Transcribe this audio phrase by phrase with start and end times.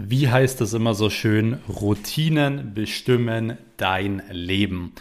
[0.00, 1.58] Wie heißt es immer so schön?
[1.68, 4.92] Routinen bestimmen dein Leben.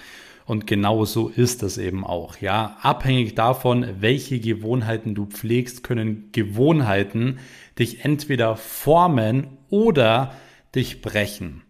[0.47, 2.37] Und genau so ist es eben auch.
[2.37, 7.37] Ja, abhängig davon, welche Gewohnheiten du pflegst, können Gewohnheiten
[7.77, 10.33] dich entweder formen oder
[10.73, 11.61] dich brechen.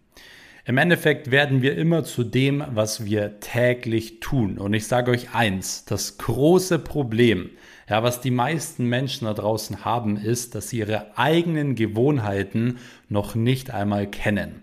[0.64, 4.56] Im Endeffekt werden wir immer zu dem, was wir täglich tun.
[4.56, 7.50] Und ich sage euch eins, das große Problem
[7.88, 12.78] ja, was die meisten Menschen da draußen haben, ist, dass sie ihre eigenen Gewohnheiten
[13.08, 14.62] noch nicht einmal kennen.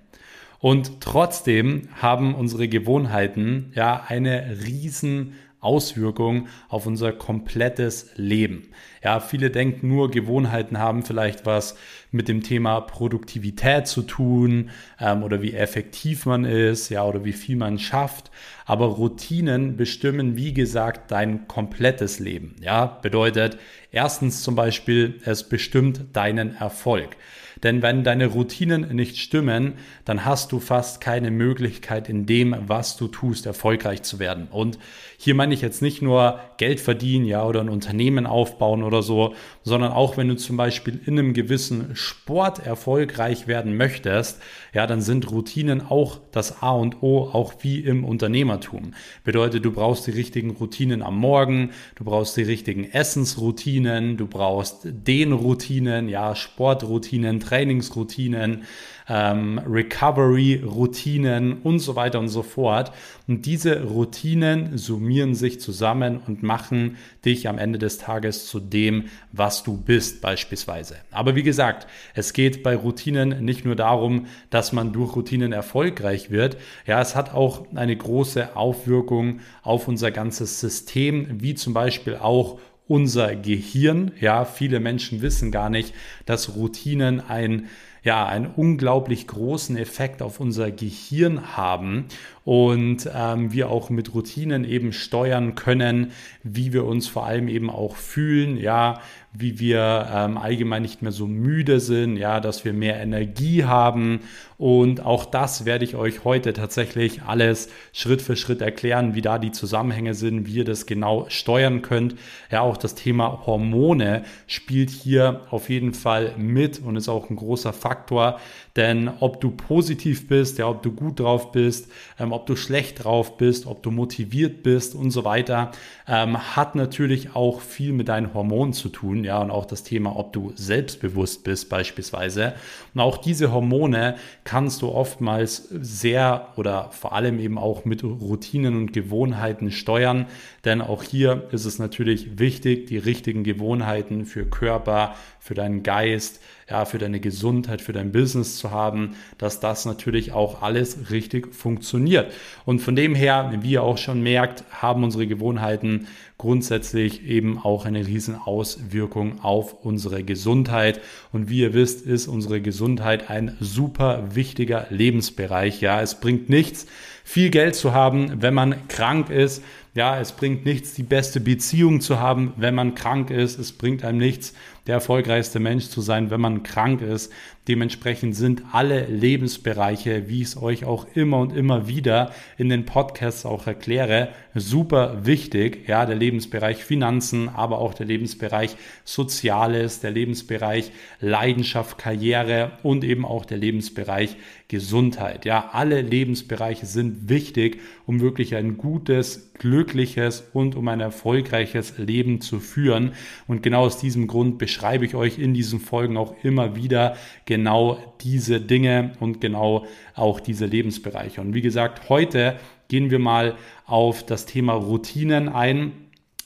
[0.59, 5.33] Und trotzdem haben unsere Gewohnheiten ja eine riesen
[5.65, 8.69] Auswirkung auf unser komplettes Leben.
[9.03, 11.75] Ja, viele denken nur, Gewohnheiten haben vielleicht was
[12.11, 17.33] mit dem Thema Produktivität zu tun ähm, oder wie effektiv man ist, ja, oder wie
[17.33, 18.31] viel man schafft.
[18.65, 22.55] Aber Routinen bestimmen, wie gesagt, dein komplettes Leben.
[22.61, 23.57] Ja, bedeutet
[23.91, 27.17] erstens zum Beispiel, es bestimmt deinen Erfolg.
[27.63, 29.73] Denn wenn deine Routinen nicht stimmen,
[30.03, 34.47] dann hast du fast keine Möglichkeit in dem, was du tust, erfolgreich zu werden.
[34.49, 34.77] Und
[35.17, 39.33] hier meine ich jetzt nicht nur Geld verdienen, ja, oder ein Unternehmen aufbauen oder so,
[39.65, 44.39] sondern auch wenn du zum Beispiel in einem gewissen Sport erfolgreich werden möchtest,
[44.73, 48.93] ja, dann sind Routinen auch das A und O, auch wie im Unternehmertum.
[49.23, 54.81] Bedeutet, du brauchst die richtigen Routinen am Morgen, du brauchst die richtigen Essensroutinen, du brauchst
[54.83, 58.65] den Routinen, ja, Sportroutinen, Trainingsroutinen,
[59.07, 62.91] ähm, Recovery-Routinen und so weiter und so fort.
[63.27, 69.05] Und diese Routinen summieren sich zusammen und machen dich am Ende des Tages zu dem,
[69.31, 70.95] was du bist beispielsweise.
[71.11, 76.31] Aber wie gesagt, es geht bei Routinen nicht nur darum, dass man durch Routinen erfolgreich
[76.31, 76.57] wird.
[76.85, 82.59] Ja, es hat auch eine große Aufwirkung auf unser ganzes System, wie zum Beispiel auch
[82.87, 84.11] unser Gehirn.
[84.19, 85.93] Ja, viele Menschen wissen gar nicht,
[86.25, 87.67] dass Routinen ein
[88.05, 92.05] ja, einen unglaublich großen Effekt auf unser Gehirn haben
[92.45, 96.11] und ähm, wir auch mit Routinen eben steuern können,
[96.43, 99.01] wie wir uns vor allem eben auch fühlen, ja,
[99.33, 104.21] wie wir ähm, allgemein nicht mehr so müde sind, ja, dass wir mehr Energie haben.
[104.57, 109.39] Und auch das werde ich euch heute tatsächlich alles Schritt für Schritt erklären, wie da
[109.39, 112.15] die Zusammenhänge sind, wie ihr das genau steuern könnt.
[112.51, 117.35] Ja, auch das Thema Hormone spielt hier auf jeden Fall mit und ist auch ein
[117.35, 118.39] großer Faktor,
[118.75, 123.03] denn ob du positiv bist, ja, ob du gut drauf bist, ähm, ob du schlecht
[123.03, 125.71] drauf bist, ob du motiviert bist und so weiter,
[126.07, 130.17] ähm, hat natürlich auch viel mit deinen Hormonen zu tun, ja, und auch das Thema,
[130.17, 132.53] ob du selbstbewusst bist beispielsweise.
[132.93, 138.75] Und auch diese Hormone kannst du oftmals sehr oder vor allem eben auch mit Routinen
[138.75, 140.25] und Gewohnheiten steuern,
[140.65, 146.41] denn auch hier ist es natürlich wichtig, die richtigen Gewohnheiten für Körper, für deinen Geist,
[146.69, 151.53] ja, für deine Gesundheit, für dein Business zu haben, dass das natürlich auch alles richtig
[151.53, 152.33] funktioniert.
[152.65, 157.85] Und von dem her, wie ihr auch schon merkt, haben unsere Gewohnheiten grundsätzlich eben auch
[157.85, 161.01] eine riesen Auswirkung auf unsere Gesundheit.
[161.31, 165.81] Und wie ihr wisst, ist unsere Gesundheit ein super wichtiger Lebensbereich.
[165.81, 166.87] Ja, es bringt nichts,
[167.23, 169.63] viel Geld zu haben, wenn man krank ist.
[169.95, 173.57] Ja, es bringt nichts, die beste Beziehung zu haben, wenn man krank ist.
[173.57, 174.53] Es bringt einem nichts,
[174.87, 177.31] der erfolgreichste Mensch zu sein, wenn man krank ist.
[177.67, 182.85] Dementsprechend sind alle Lebensbereiche, wie ich es euch auch immer und immer wieder in den
[182.85, 185.87] Podcasts auch erkläre, super wichtig.
[185.87, 193.25] Ja, der Lebensbereich Finanzen, aber auch der Lebensbereich Soziales, der Lebensbereich Leidenschaft, Karriere und eben
[193.25, 194.35] auch der Lebensbereich
[194.67, 195.45] Gesundheit.
[195.45, 202.41] Ja, alle Lebensbereiche sind wichtig, um wirklich ein gutes, glückliches und um ein erfolgreiches Leben
[202.41, 203.11] zu führen.
[203.47, 207.15] Und genau aus diesem Grund beschreibe ich euch in diesen Folgen auch immer wieder
[207.55, 211.39] genau diese Dinge und genau auch diese Lebensbereiche.
[211.39, 212.57] Und wie gesagt, heute
[212.89, 213.55] gehen wir mal
[213.85, 215.93] auf das Thema Routinen ein.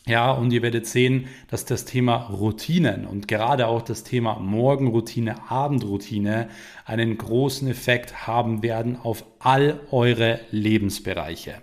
[0.06, 5.50] Ja, und ihr werdet sehen, dass das Thema Routinen und gerade auch das Thema Morgenroutine,
[5.50, 6.48] Abendroutine
[6.86, 11.56] einen großen Effekt haben werden auf all eure Lebensbereiche.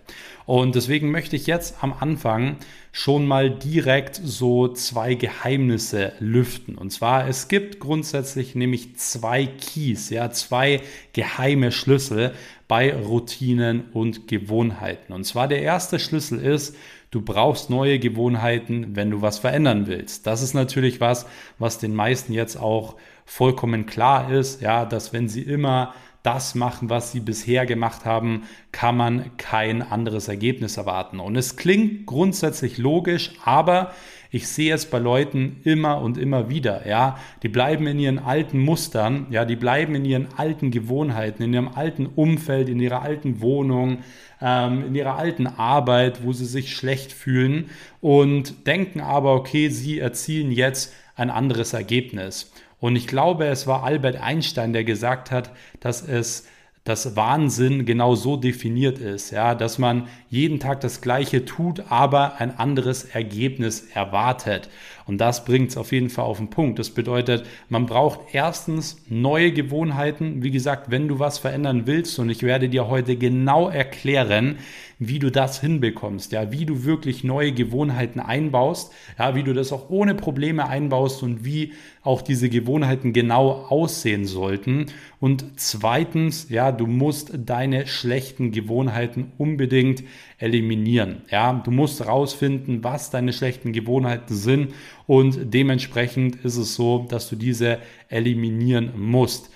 [0.47, 2.57] Und deswegen möchte ich jetzt am Anfang
[2.93, 6.79] schon mal direkt so zwei Geheimnisse lüften.
[6.79, 10.81] Und zwar, es gibt grundsätzlich nämlich zwei Keys, ja, zwei
[11.13, 12.33] geheime Schlüssel
[12.69, 15.13] bei Routinen und Gewohnheiten.
[15.13, 16.77] Und zwar der erste Schlüssel ist,
[17.13, 20.27] Du brauchst neue Gewohnheiten, wenn du was verändern willst.
[20.27, 21.25] Das ist natürlich was,
[21.59, 25.95] was den meisten jetzt auch vollkommen klar ist, ja, dass wenn sie immer
[26.27, 28.43] das machen, was sie bisher gemacht haben,
[28.73, 31.21] kann man kein anderes Ergebnis erwarten.
[31.21, 33.93] Und es klingt grundsätzlich logisch, aber
[34.31, 37.19] Ich sehe es bei Leuten immer und immer wieder, ja.
[37.43, 41.69] Die bleiben in ihren alten Mustern, ja, die bleiben in ihren alten Gewohnheiten, in ihrem
[41.69, 43.99] alten Umfeld, in ihrer alten Wohnung,
[44.43, 47.71] ähm, in ihrer alten Arbeit, wo sie sich schlecht fühlen
[48.01, 52.53] und denken aber, okay, sie erzielen jetzt ein anderes Ergebnis.
[52.79, 55.51] Und ich glaube, es war Albert Einstein, der gesagt hat,
[55.81, 56.47] dass es
[56.87, 62.41] dass Wahnsinn genau so definiert ist, ja, dass man jeden Tag das Gleiche tut, aber
[62.41, 64.71] ein anderes Ergebnis erwartet.
[65.07, 66.81] Und das bringt es auf jeden Fall auf den Punkt.
[66.81, 70.43] Das bedeutet, man braucht erstens neue Gewohnheiten.
[70.43, 74.59] Wie gesagt, wenn du was verändern willst, und ich werde dir heute genau erklären,
[74.99, 79.73] wie du das hinbekommst, ja, wie du wirklich neue Gewohnheiten einbaust, ja, wie du das
[79.73, 81.73] auch ohne Probleme einbaust und wie
[82.03, 84.87] auch diese Gewohnheiten genau aussehen sollten.
[85.21, 90.03] Und zweitens, ja, du musst deine schlechten Gewohnheiten unbedingt
[90.39, 91.23] eliminieren.
[91.31, 94.75] Ja, du musst rausfinden, was deine schlechten Gewohnheiten sind
[95.07, 97.79] und dementsprechend ist es so, dass du diese
[98.09, 99.51] eliminieren musst.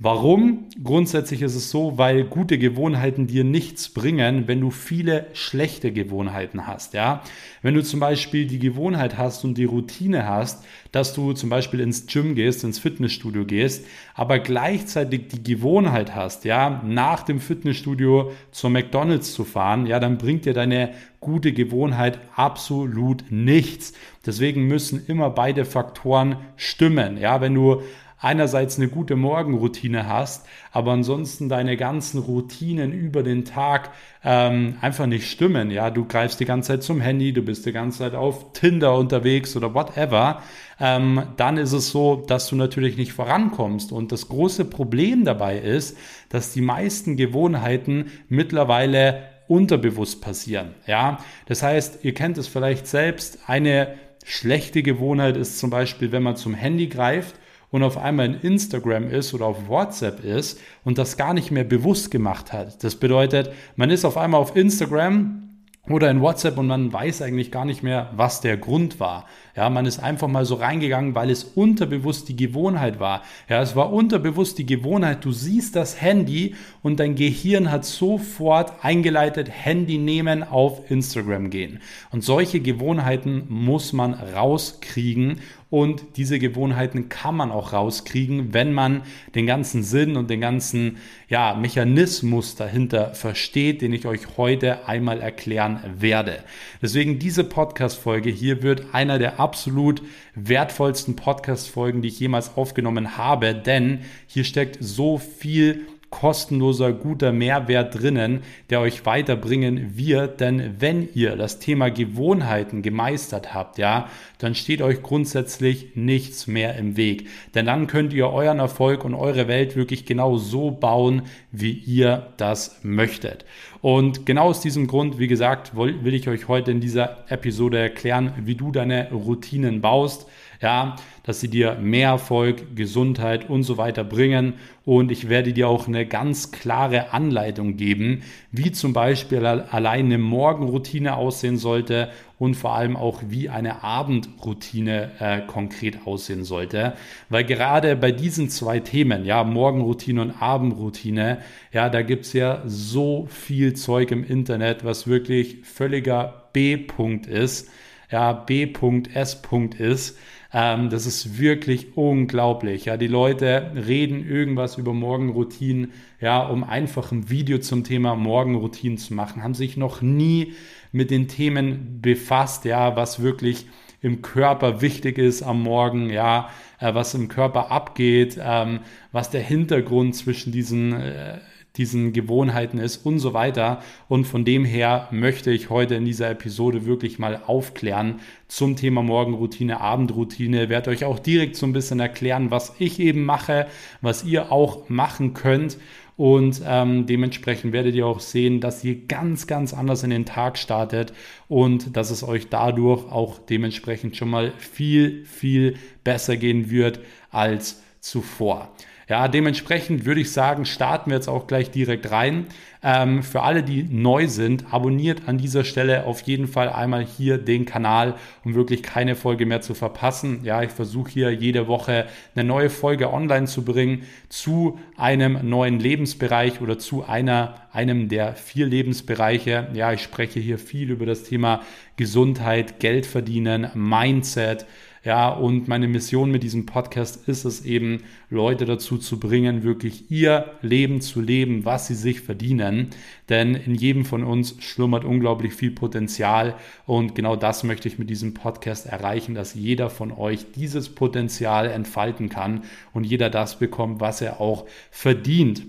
[0.00, 0.66] Warum?
[0.82, 6.66] Grundsätzlich ist es so, weil gute Gewohnheiten dir nichts bringen, wenn du viele schlechte Gewohnheiten
[6.66, 6.94] hast.
[6.94, 7.22] Ja?
[7.62, 11.78] Wenn du zum Beispiel die Gewohnheit hast und die Routine hast, dass du zum Beispiel
[11.78, 18.32] ins Gym gehst, ins Fitnessstudio gehst, aber gleichzeitig die Gewohnheit hast, ja, nach dem Fitnessstudio
[18.50, 20.90] zur McDonalds zu fahren, ja, dann bringt dir deine
[21.20, 23.92] gute Gewohnheit absolut nichts.
[24.26, 27.16] Deswegen müssen immer beide Faktoren stimmen.
[27.16, 27.82] Ja, wenn du
[28.24, 33.90] einerseits eine gute Morgenroutine hast, aber ansonsten deine ganzen Routinen über den Tag
[34.24, 35.70] ähm, einfach nicht stimmen.
[35.70, 38.96] Ja, du greifst die ganze Zeit zum Handy, du bist die ganze Zeit auf Tinder
[38.96, 40.42] unterwegs oder whatever.
[40.80, 43.92] Ähm, dann ist es so, dass du natürlich nicht vorankommst.
[43.92, 45.96] Und das große Problem dabei ist,
[46.30, 50.74] dass die meisten Gewohnheiten mittlerweile unterbewusst passieren.
[50.86, 53.40] Ja, das heißt, ihr kennt es vielleicht selbst.
[53.46, 53.94] Eine
[54.24, 57.34] schlechte Gewohnheit ist zum Beispiel, wenn man zum Handy greift
[57.74, 61.64] und auf einmal in Instagram ist oder auf WhatsApp ist und das gar nicht mehr
[61.64, 62.84] bewusst gemacht hat.
[62.84, 65.44] Das bedeutet, man ist auf einmal auf Instagram
[65.88, 69.26] oder in WhatsApp und man weiß eigentlich gar nicht mehr, was der Grund war.
[69.56, 73.22] Ja, man ist einfach mal so reingegangen, weil es unterbewusst die Gewohnheit war.
[73.48, 75.24] Ja, es war unterbewusst die Gewohnheit.
[75.24, 81.80] Du siehst das Handy und dein Gehirn hat sofort eingeleitet, Handy nehmen, auf Instagram gehen.
[82.12, 85.40] Und solche Gewohnheiten muss man rauskriegen
[85.74, 89.02] und diese Gewohnheiten kann man auch rauskriegen, wenn man
[89.34, 90.98] den ganzen Sinn und den ganzen
[91.28, 96.44] ja, Mechanismus dahinter versteht, den ich euch heute einmal erklären werde.
[96.80, 100.00] Deswegen diese Podcast-Folge hier wird einer der absolut
[100.36, 108.00] wertvollsten Podcast-Folgen, die ich jemals aufgenommen habe, denn hier steckt so viel kostenloser, guter Mehrwert
[108.00, 110.40] drinnen, der euch weiterbringen wird.
[110.40, 114.08] Denn wenn ihr das Thema Gewohnheiten gemeistert habt, ja,
[114.38, 117.26] dann steht euch grundsätzlich nichts mehr im Weg.
[117.56, 122.28] Denn dann könnt ihr euren Erfolg und eure Welt wirklich genau so bauen, wie ihr
[122.36, 123.44] das möchtet.
[123.82, 128.34] Und genau aus diesem Grund, wie gesagt, will ich euch heute in dieser Episode erklären,
[128.44, 130.28] wie du deine Routinen baust
[130.64, 134.54] ja, dass sie dir mehr Erfolg, Gesundheit und so weiter bringen.
[134.84, 140.18] Und ich werde dir auch eine ganz klare Anleitung geben, wie zum Beispiel allein eine
[140.18, 142.08] Morgenroutine aussehen sollte
[142.38, 146.94] und vor allem auch, wie eine Abendroutine äh, konkret aussehen sollte.
[147.28, 151.38] Weil gerade bei diesen zwei Themen, ja, Morgenroutine und Abendroutine,
[151.72, 157.68] ja, da gibt es ja so viel Zeug im Internet, was wirklich völliger B-Punkt ist,
[158.10, 159.42] ja, B.S.
[159.78, 160.18] ist.
[160.56, 162.84] Ähm, das ist wirklich unglaublich.
[162.84, 168.96] Ja, die Leute reden irgendwas über Morgenroutinen, ja, um einfach ein Video zum Thema Morgenroutinen
[168.96, 170.54] zu machen, haben sich noch nie
[170.92, 173.66] mit den Themen befasst, ja, was wirklich
[174.00, 178.78] im Körper wichtig ist am Morgen, ja, äh, was im Körper abgeht, ähm,
[179.10, 181.38] was der Hintergrund zwischen diesen äh,
[181.76, 183.82] diesen Gewohnheiten ist und so weiter.
[184.08, 189.02] Und von dem her möchte ich heute in dieser Episode wirklich mal aufklären zum Thema
[189.02, 190.68] Morgenroutine, Abendroutine.
[190.68, 193.66] Werde euch auch direkt so ein bisschen erklären, was ich eben mache,
[194.00, 195.78] was ihr auch machen könnt.
[196.16, 200.58] Und ähm, dementsprechend werdet ihr auch sehen, dass ihr ganz, ganz anders in den Tag
[200.58, 201.12] startet
[201.48, 207.00] und dass es euch dadurch auch dementsprechend schon mal viel, viel besser gehen wird
[207.30, 208.72] als zuvor.
[209.08, 212.46] Ja, dementsprechend würde ich sagen, starten wir jetzt auch gleich direkt rein.
[212.82, 217.38] Ähm, für alle, die neu sind, abonniert an dieser Stelle auf jeden Fall einmal hier
[217.38, 220.40] den Kanal, um wirklich keine Folge mehr zu verpassen.
[220.42, 225.80] Ja, ich versuche hier jede Woche eine neue Folge online zu bringen zu einem neuen
[225.80, 229.68] Lebensbereich oder zu einer, einem der vier Lebensbereiche.
[229.74, 231.60] Ja, ich spreche hier viel über das Thema
[231.96, 234.66] Gesundheit, Geld verdienen, Mindset,
[235.04, 240.10] ja, und meine Mission mit diesem Podcast ist es eben, Leute dazu zu bringen, wirklich
[240.10, 242.88] ihr Leben zu leben, was sie sich verdienen.
[243.28, 246.54] Denn in jedem von uns schlummert unglaublich viel Potenzial.
[246.86, 251.66] Und genau das möchte ich mit diesem Podcast erreichen, dass jeder von euch dieses Potenzial
[251.70, 252.62] entfalten kann
[252.94, 255.66] und jeder das bekommt, was er auch verdient.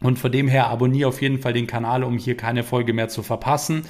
[0.00, 3.08] Und von dem her abonniere auf jeden Fall den Kanal, um hier keine Folge mehr
[3.08, 3.84] zu verpassen.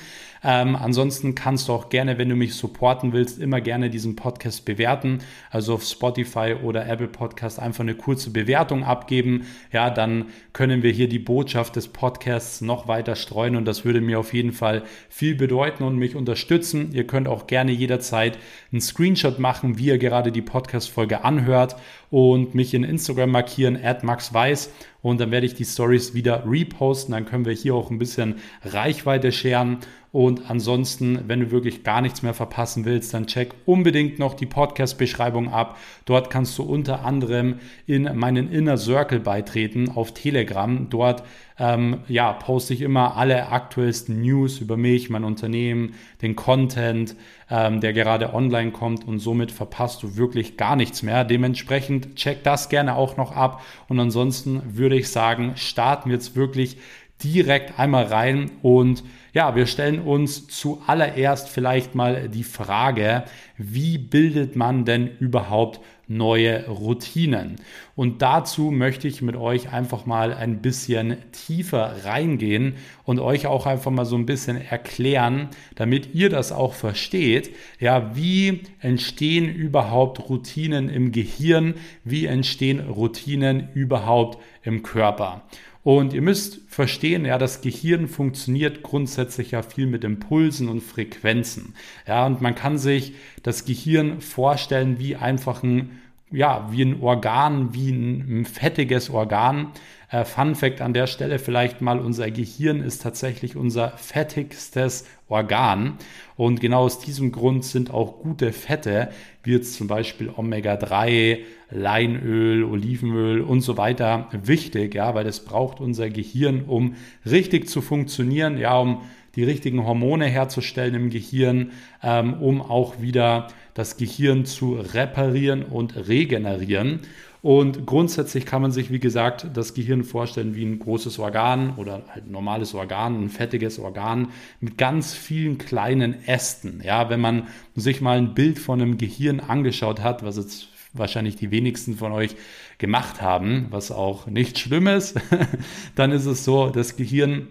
[0.48, 4.64] Ähm, ansonsten kannst du auch gerne, wenn du mich supporten willst, immer gerne diesen Podcast
[4.64, 5.18] bewerten.
[5.50, 9.44] Also auf Spotify oder Apple Podcast einfach eine kurze Bewertung abgeben.
[9.72, 14.00] Ja, dann können wir hier die Botschaft des Podcasts noch weiter streuen und das würde
[14.00, 16.92] mir auf jeden Fall viel bedeuten und mich unterstützen.
[16.92, 18.38] Ihr könnt auch gerne jederzeit
[18.70, 21.74] einen Screenshot machen, wie ihr gerade die Podcast-Folge anhört
[22.08, 24.70] und mich in Instagram markieren, at maxweiss
[25.06, 27.12] und dann werde ich die Stories wieder reposten.
[27.12, 29.78] Dann können wir hier auch ein bisschen Reichweite scheren
[30.16, 34.46] und ansonsten, wenn du wirklich gar nichts mehr verpassen willst, dann check unbedingt noch die
[34.46, 35.78] Podcast-Beschreibung ab.
[36.06, 40.88] Dort kannst du unter anderem in meinen Inner Circle beitreten auf Telegram.
[40.88, 41.22] Dort
[41.58, 47.16] ähm, ja, poste ich immer alle aktuellsten News über mich, mein Unternehmen, den Content,
[47.50, 51.24] ähm, der gerade online kommt und somit verpasst du wirklich gar nichts mehr.
[51.24, 56.36] Dementsprechend check das gerne auch noch ab und ansonsten würde ich sagen, starten wir jetzt
[56.36, 56.76] wirklich
[57.22, 63.24] direkt einmal rein und ja, wir stellen uns zuallererst vielleicht mal die Frage,
[63.56, 67.56] wie bildet man denn überhaupt neue Routinen?
[67.94, 73.66] Und dazu möchte ich mit euch einfach mal ein bisschen tiefer reingehen und euch auch
[73.66, 77.50] einfach mal so ein bisschen erklären, damit ihr das auch versteht.
[77.80, 81.74] Ja, wie entstehen überhaupt Routinen im Gehirn?
[82.04, 85.42] Wie entstehen Routinen überhaupt im Körper?
[85.86, 91.74] Und ihr müsst verstehen, ja, das Gehirn funktioniert grundsätzlich ja viel mit Impulsen und Frequenzen.
[92.08, 93.14] Ja, und man kann sich
[93.44, 96.00] das Gehirn vorstellen wie einfach ein,
[96.32, 99.68] ja, wie ein Organ, wie ein, ein fettiges Organ.
[100.10, 105.98] Äh, Fun Fact an der Stelle vielleicht mal, unser Gehirn ist tatsächlich unser fettigstes Organ.
[106.36, 109.10] Und genau aus diesem Grund sind auch gute Fette,
[109.42, 111.38] wie jetzt zum Beispiel Omega-3,
[111.70, 116.94] Leinöl, Olivenöl und so weiter wichtig, ja, weil das braucht unser Gehirn, um
[117.24, 119.02] richtig zu funktionieren, ja, um
[119.34, 121.72] die richtigen Hormone herzustellen im Gehirn,
[122.02, 127.00] ähm, um auch wieder das Gehirn zu reparieren und regenerieren.
[127.46, 132.02] Und grundsätzlich kann man sich, wie gesagt, das Gehirn vorstellen wie ein großes Organ oder
[132.08, 136.82] halt ein normales Organ, ein fettiges Organ mit ganz vielen kleinen Ästen.
[136.84, 141.36] Ja, wenn man sich mal ein Bild von einem Gehirn angeschaut hat, was jetzt wahrscheinlich
[141.36, 142.34] die wenigsten von euch
[142.78, 145.16] gemacht haben, was auch nicht schlimm ist,
[145.94, 147.46] dann ist es so, das Gehirn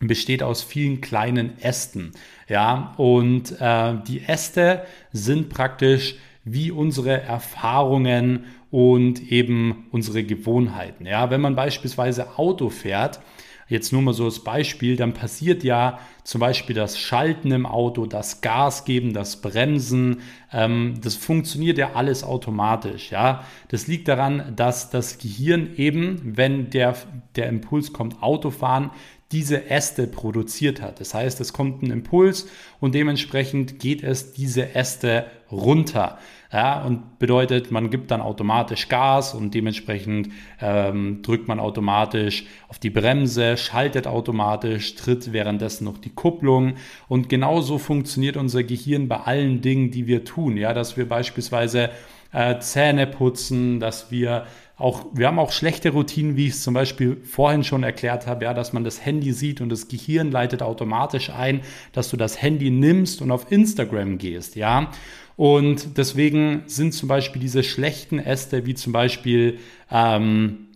[0.00, 2.12] besteht aus vielen kleinen Ästen.
[2.48, 11.06] Ja, und äh, die Äste sind praktisch wie unsere Erfahrungen und eben unsere Gewohnheiten.
[11.06, 13.20] Ja, wenn man beispielsweise Auto fährt,
[13.68, 18.04] jetzt nur mal so als Beispiel, dann passiert ja zum Beispiel das Schalten im Auto,
[18.06, 23.12] das Gas geben, das Bremsen, ähm, das funktioniert ja alles automatisch.
[23.12, 26.96] Ja, das liegt daran, dass das Gehirn eben, wenn der,
[27.36, 28.90] der Impuls kommt, Autofahren,
[29.32, 31.00] diese Äste produziert hat.
[31.00, 32.46] Das heißt, es kommt ein Impuls
[32.80, 36.18] und dementsprechend geht es diese Äste runter.
[36.52, 40.28] Ja, und bedeutet, man gibt dann automatisch Gas und dementsprechend
[40.60, 46.74] ähm, drückt man automatisch auf die Bremse, schaltet automatisch, tritt währenddessen noch die Kupplung.
[47.08, 50.56] Und genauso funktioniert unser Gehirn bei allen Dingen, die wir tun.
[50.56, 51.90] Ja, dass wir beispielsweise
[52.30, 54.46] äh, Zähne putzen, dass wir
[54.84, 58.44] auch, wir haben auch schlechte Routinen, wie ich es zum Beispiel vorhin schon erklärt habe,
[58.44, 61.62] ja, dass man das Handy sieht und das Gehirn leitet automatisch ein,
[61.92, 64.90] dass du das Handy nimmst und auf Instagram gehst, ja.
[65.36, 69.58] Und deswegen sind zum Beispiel diese schlechten Äste, wie zum Beispiel,
[69.90, 70.66] ähm,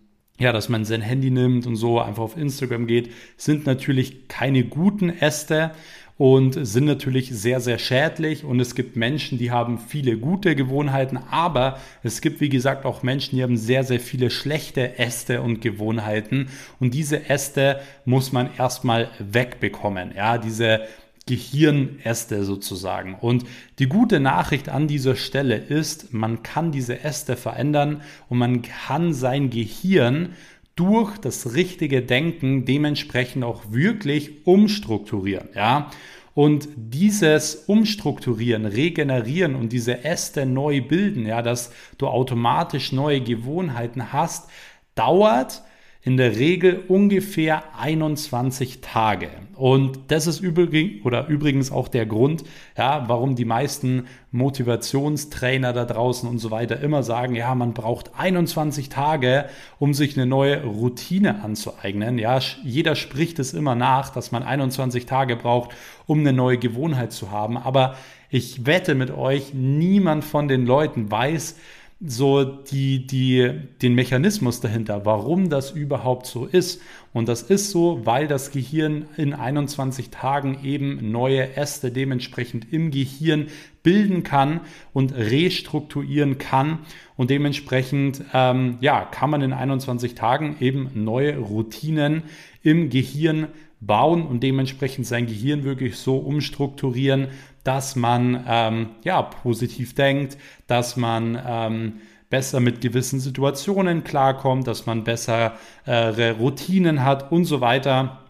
[0.41, 4.65] ja, dass man sein Handy nimmt und so einfach auf Instagram geht, sind natürlich keine
[4.65, 5.73] guten Äste
[6.19, 8.45] und sind natürlich sehr, sehr schädlich.
[8.45, 13.05] Und es gibt Menschen, die haben viele gute Gewohnheiten, aber es gibt, wie gesagt, auch
[13.05, 16.49] Menschen, die haben sehr, sehr viele schlechte Äste und Gewohnheiten.
[16.81, 20.13] Und diese Äste muss man erstmal wegbekommen.
[20.17, 20.83] Ja, diese
[21.27, 23.15] Gehirnäste sozusagen.
[23.15, 23.45] Und
[23.79, 29.13] die gute Nachricht an dieser Stelle ist, man kann diese Äste verändern und man kann
[29.13, 30.31] sein Gehirn
[30.79, 35.49] durch das richtige Denken dementsprechend auch wirklich umstrukturieren.
[35.55, 35.91] Ja?
[36.35, 44.13] Und dieses Umstrukturieren, Regenerieren und diese Äste neu bilden, ja, dass du automatisch neue Gewohnheiten
[44.13, 44.49] hast,
[44.95, 45.63] dauert
[46.09, 49.29] in der Regel ungefähr 21 Tage.
[49.57, 52.45] Und das ist übrigens, oder übrigens auch der Grund,
[52.79, 58.13] ja, warum die meisten Motivationstrainer da draußen und so weiter immer sagen, ja, man braucht
[58.17, 62.19] 21 Tage, um sich eine neue Routine anzueignen.
[62.19, 65.73] Ja, jeder spricht es immer nach, dass man 21 Tage braucht,
[66.07, 67.59] um eine neue Gewohnheit zu haben.
[67.59, 67.97] Aber
[68.31, 71.57] ich wette mit euch, niemand von den Leuten weiß,
[72.01, 73.51] so die, die,
[73.83, 76.81] den Mechanismus dahinter, warum das überhaupt so ist.
[77.13, 82.93] Und das ist so, weil das Gehirn in 21 Tagen eben neue Äste dementsprechend im
[82.93, 83.49] Gehirn
[83.83, 84.61] bilden kann
[84.93, 86.81] und restrukturieren kann.
[87.17, 92.23] Und dementsprechend ähm, ja, kann man in 21 Tagen eben neue Routinen
[92.63, 93.49] im Gehirn
[93.81, 97.29] bauen und dementsprechend sein Gehirn wirklich so umstrukturieren,
[97.69, 104.87] dass man ähm, ja, positiv denkt, dass man ähm, besser mit gewissen Situationen klarkommt, dass
[104.87, 105.53] man bessere
[105.87, 108.21] Routinen hat und so weiter.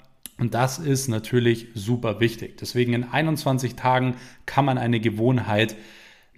[0.41, 2.57] Und das ist natürlich super wichtig.
[2.59, 5.77] Deswegen in 21 Tagen kann man eine Gewohnheit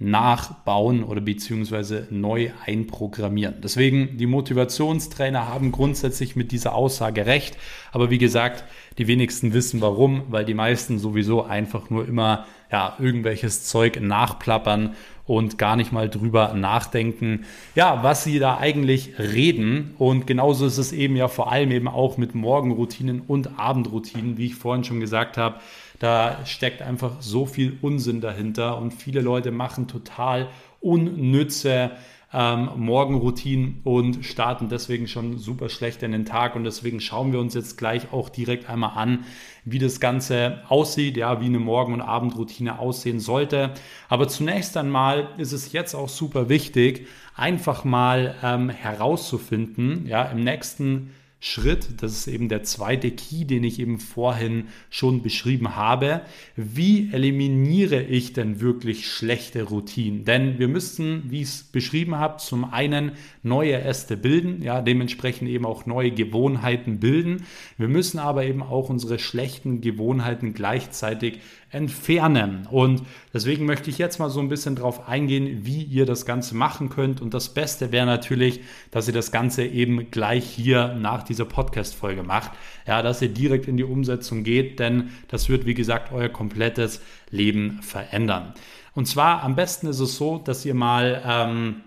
[0.00, 3.57] nachbauen oder beziehungsweise neu einprogrammieren.
[3.62, 7.59] Deswegen, die Motivationstrainer haben grundsätzlich mit dieser Aussage recht.
[7.92, 8.64] Aber wie gesagt,
[8.97, 14.95] die wenigsten wissen warum, weil die meisten sowieso einfach nur immer ja, irgendwelches Zeug nachplappern
[15.26, 19.95] und gar nicht mal drüber nachdenken, ja, was sie da eigentlich reden.
[19.99, 24.47] Und genauso ist es eben ja vor allem eben auch mit Morgenroutinen und Abendroutinen, wie
[24.47, 25.61] ich vorhin schon gesagt habe.
[26.00, 30.49] Da steckt einfach so viel Unsinn dahinter und viele Leute machen total
[30.80, 31.92] unnütze
[32.33, 36.57] ähm, Morgenroutinen und starten deswegen schon super schlecht in den Tag.
[36.57, 39.25] Und deswegen schauen wir uns jetzt gleich auch direkt einmal an,
[39.64, 43.73] wie das Ganze aussieht, ja, wie eine Morgen- und Abendroutine aussehen sollte.
[44.09, 50.42] Aber zunächst einmal ist es jetzt auch super wichtig, einfach mal ähm, herauszufinden, ja, im
[50.45, 51.11] nächsten
[51.42, 56.20] Schritt, das ist eben der zweite Key, den ich eben vorhin schon beschrieben habe.
[56.54, 60.26] Wie eliminiere ich denn wirklich schlechte Routinen?
[60.26, 65.49] Denn wir müssten, wie ich es beschrieben habe, zum einen neue Äste bilden, ja, dementsprechend
[65.49, 67.47] eben auch neue Gewohnheiten bilden.
[67.78, 72.67] Wir müssen aber eben auch unsere schlechten Gewohnheiten gleichzeitig entfernen.
[72.71, 73.02] Und
[73.33, 76.89] deswegen möchte ich jetzt mal so ein bisschen drauf eingehen, wie ihr das Ganze machen
[76.89, 77.21] könnt.
[77.21, 82.23] Und das Beste wäre natürlich, dass ihr das Ganze eben gleich hier nach dieser Podcast-Folge
[82.23, 82.50] macht.
[82.87, 87.00] Ja, dass ihr direkt in die Umsetzung geht, denn das wird, wie gesagt, euer komplettes
[87.30, 88.54] Leben verändern.
[88.95, 91.83] Und zwar am besten ist es so, dass ihr mal ähm,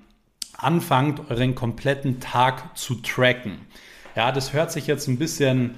[0.58, 3.58] anfangt, euren kompletten Tag zu tracken.
[4.16, 5.76] Ja, das hört sich jetzt ein bisschen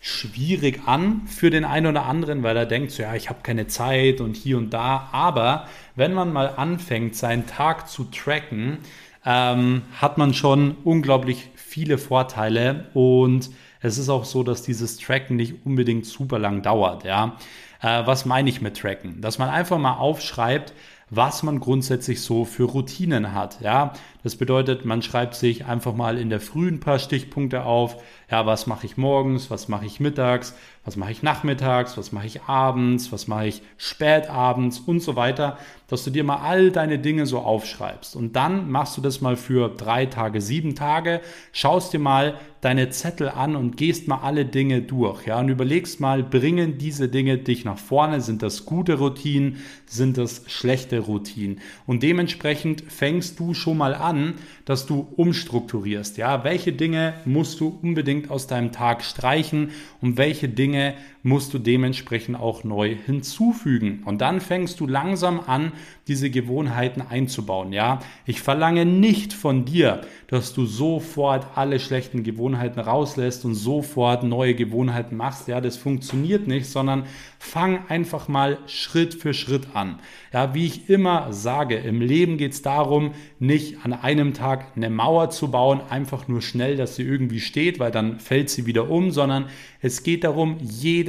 [0.00, 3.66] schwierig an für den einen oder anderen, weil er denkt, so, ja, ich habe keine
[3.66, 5.10] Zeit und hier und da.
[5.12, 8.78] Aber wenn man mal anfängt, seinen Tag zu tracken,
[9.26, 13.50] ähm, hat man schon unglaublich viele Vorteile und
[13.82, 17.04] es ist auch so, dass dieses Tracken nicht unbedingt super lang dauert.
[17.04, 17.36] Ja,
[17.82, 19.20] äh, was meine ich mit Tracken?
[19.20, 20.72] Dass man einfach mal aufschreibt,
[21.10, 23.60] was man grundsätzlich so für Routinen hat.
[23.60, 28.02] Ja, das bedeutet, man schreibt sich einfach mal in der Früh ein paar Stichpunkte auf.
[28.30, 30.54] Ja, was mache ich morgens, was mache ich mittags,
[30.84, 35.58] was mache ich nachmittags, was mache ich abends, was mache ich spätabends und so weiter,
[35.88, 38.16] dass du dir mal all deine Dinge so aufschreibst.
[38.16, 41.20] Und dann machst du das mal für drei Tage, sieben Tage,
[41.52, 45.26] schaust dir mal deine Zettel an und gehst mal alle Dinge durch.
[45.26, 48.20] Ja, und überlegst mal, bringen diese Dinge dich nach vorne?
[48.20, 49.58] Sind das gute Routinen?
[49.86, 51.60] Sind das schlechte Routinen?
[51.86, 56.18] Und dementsprechend fängst du schon mal an, an, dass du umstrukturierst.
[56.18, 59.70] Ja, welche Dinge musst du unbedingt aus deinem Tag streichen
[60.00, 64.02] und welche Dinge musst du dementsprechend auch neu hinzufügen.
[64.04, 65.72] Und dann fängst du langsam an,
[66.08, 67.72] diese Gewohnheiten einzubauen.
[67.72, 74.24] Ja, ich verlange nicht von dir, dass du sofort alle schlechten Gewohnheiten rauslässt und sofort
[74.24, 75.46] neue Gewohnheiten machst.
[75.48, 77.04] Ja, das funktioniert nicht, sondern
[77.38, 80.00] fang einfach mal Schritt für Schritt an.
[80.32, 84.90] Ja, wie ich immer sage, im Leben geht es darum, nicht an einem Tag eine
[84.90, 88.90] Mauer zu bauen, einfach nur schnell, dass sie irgendwie steht, weil dann fällt sie wieder
[88.90, 89.46] um, sondern
[89.80, 90.58] es geht darum,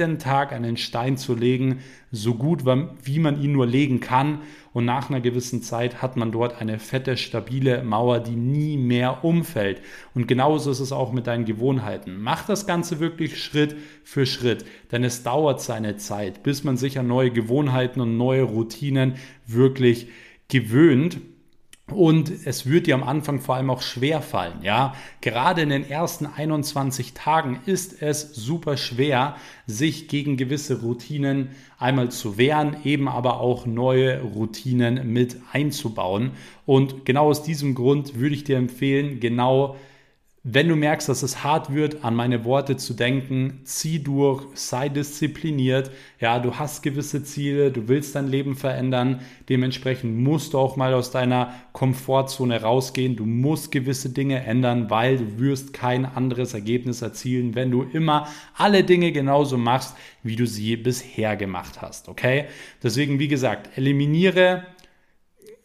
[0.02, 1.78] jeden Tag einen Stein zu legen,
[2.10, 4.40] so gut, wie man ihn nur legen kann.
[4.72, 9.24] Und nach einer gewissen Zeit hat man dort eine fette, stabile Mauer, die nie mehr
[9.24, 9.80] umfällt.
[10.14, 12.20] Und genauso ist es auch mit deinen Gewohnheiten.
[12.20, 16.98] Mach das Ganze wirklich Schritt für Schritt, denn es dauert seine Zeit, bis man sich
[16.98, 19.14] an neue Gewohnheiten und neue Routinen
[19.46, 20.08] wirklich
[20.48, 21.18] gewöhnt.
[21.92, 24.94] Und es wird dir am Anfang vor allem auch schwer fallen, ja.
[25.20, 32.10] Gerade in den ersten 21 Tagen ist es super schwer, sich gegen gewisse Routinen einmal
[32.10, 36.32] zu wehren, eben aber auch neue Routinen mit einzubauen.
[36.66, 39.76] Und genau aus diesem Grund würde ich dir empfehlen, genau
[40.44, 44.88] wenn du merkst, dass es hart wird, an meine Worte zu denken, zieh durch, sei
[44.88, 45.92] diszipliniert.
[46.18, 49.20] Ja, du hast gewisse Ziele, du willst dein Leben verändern.
[49.48, 53.14] Dementsprechend musst du auch mal aus deiner Komfortzone rausgehen.
[53.14, 58.26] Du musst gewisse Dinge ändern, weil du wirst kein anderes Ergebnis erzielen, wenn du immer
[58.56, 62.08] alle Dinge genauso machst, wie du sie bisher gemacht hast.
[62.08, 62.46] Okay?
[62.82, 64.64] Deswegen, wie gesagt, eliminiere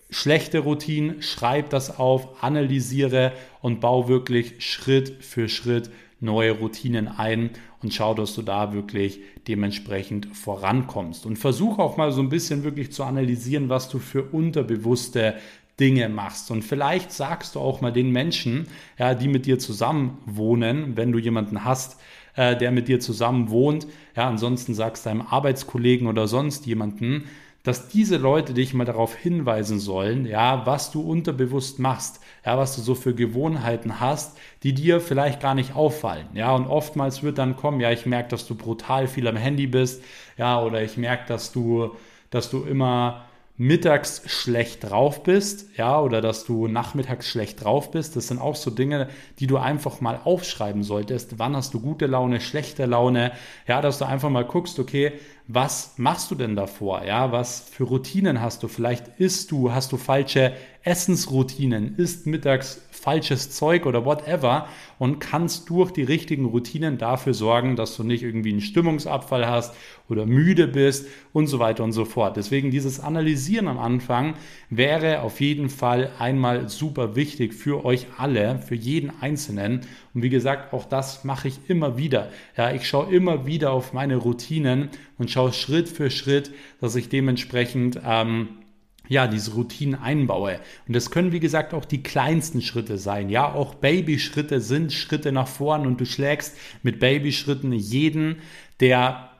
[0.09, 5.89] schlechte Routinen, schreib das auf, analysiere und bau wirklich Schritt für Schritt
[6.19, 7.51] neue Routinen ein
[7.83, 11.25] und schau, dass du da wirklich dementsprechend vorankommst.
[11.25, 15.35] Und versuch auch mal so ein bisschen wirklich zu analysieren, was du für unterbewusste
[15.79, 16.49] Dinge machst.
[16.49, 18.67] Und vielleicht sagst du auch mal den Menschen,
[18.97, 21.99] ja, die mit dir zusammen wohnen, wenn du jemanden hast,
[22.35, 27.25] äh, der mit dir zusammen wohnt, ja, ansonsten sagst deinem Arbeitskollegen oder sonst jemanden,
[27.67, 32.77] dass diese Leute dich mal darauf hinweisen sollen, ja, was du unterbewusst machst, ja, was
[32.77, 37.37] du so für Gewohnheiten hast, die dir vielleicht gar nicht auffallen, ja, und oftmals wird
[37.37, 40.01] dann kommen, ja, ich merke, dass du brutal viel am Handy bist,
[40.37, 41.91] ja, oder ich merke, dass du,
[42.29, 43.26] dass du immer
[43.57, 48.15] mittags schlecht drauf bist, ja, oder dass du nachmittags schlecht drauf bist.
[48.15, 51.39] Das sind auch so Dinge, die du einfach mal aufschreiben solltest.
[51.39, 53.31] Wann hast du gute Laune, schlechte Laune?
[53.67, 55.13] Ja, dass du einfach mal guckst, okay,
[55.47, 57.03] was machst du denn davor?
[57.03, 58.67] Ja, was für Routinen hast du?
[58.67, 64.67] Vielleicht isst du, hast du falsche Essensroutinen, isst mittags falsches Zeug oder whatever
[64.99, 69.73] und kannst durch die richtigen Routinen dafür sorgen, dass du nicht irgendwie einen Stimmungsabfall hast
[70.09, 72.35] oder müde bist und so weiter und so fort.
[72.35, 74.33] Deswegen dieses Analysieren am Anfang
[74.69, 79.85] wäre auf jeden Fall einmal super wichtig für euch alle, für jeden Einzelnen.
[80.13, 82.27] Und wie gesagt, auch das mache ich immer wieder.
[82.57, 87.07] Ja, ich schaue immer wieder auf meine Routinen und schaue Schritt für Schritt, dass ich
[87.07, 88.49] dementsprechend ähm,
[89.07, 90.59] ja, diese Routinen einbaue.
[90.87, 93.29] Und das können, wie gesagt, auch die kleinsten Schritte sein.
[93.29, 98.41] Ja, auch Babyschritte sind Schritte nach vorn und du schlägst mit Babyschritten jeden,
[98.79, 99.31] der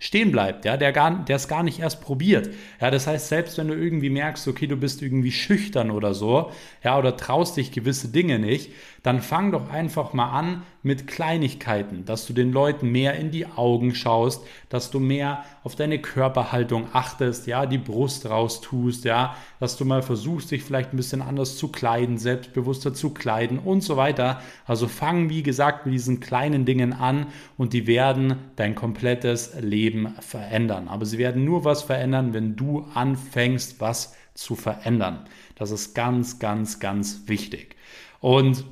[0.00, 2.48] stehen bleibt, ja, der gar, der es gar nicht erst probiert.
[2.80, 6.50] Ja, das heißt, selbst wenn du irgendwie merkst, okay, du bist irgendwie schüchtern oder so,
[6.82, 8.70] ja, oder traust dich gewisse Dinge nicht,
[9.02, 13.46] dann fang doch einfach mal an mit Kleinigkeiten, dass du den Leuten mehr in die
[13.46, 19.76] Augen schaust, dass du mehr auf deine Körperhaltung achtest, ja, die Brust raustust, ja, dass
[19.76, 23.96] du mal versuchst, dich vielleicht ein bisschen anders zu kleiden, selbstbewusster zu kleiden und so
[23.96, 24.40] weiter.
[24.66, 30.14] Also fang, wie gesagt, mit diesen kleinen Dingen an und die werden dein komplettes Leben
[30.20, 30.88] verändern.
[30.88, 35.26] Aber sie werden nur was verändern, wenn du anfängst, was zu verändern.
[35.56, 37.76] Das ist ganz, ganz, ganz wichtig.
[38.20, 38.64] Und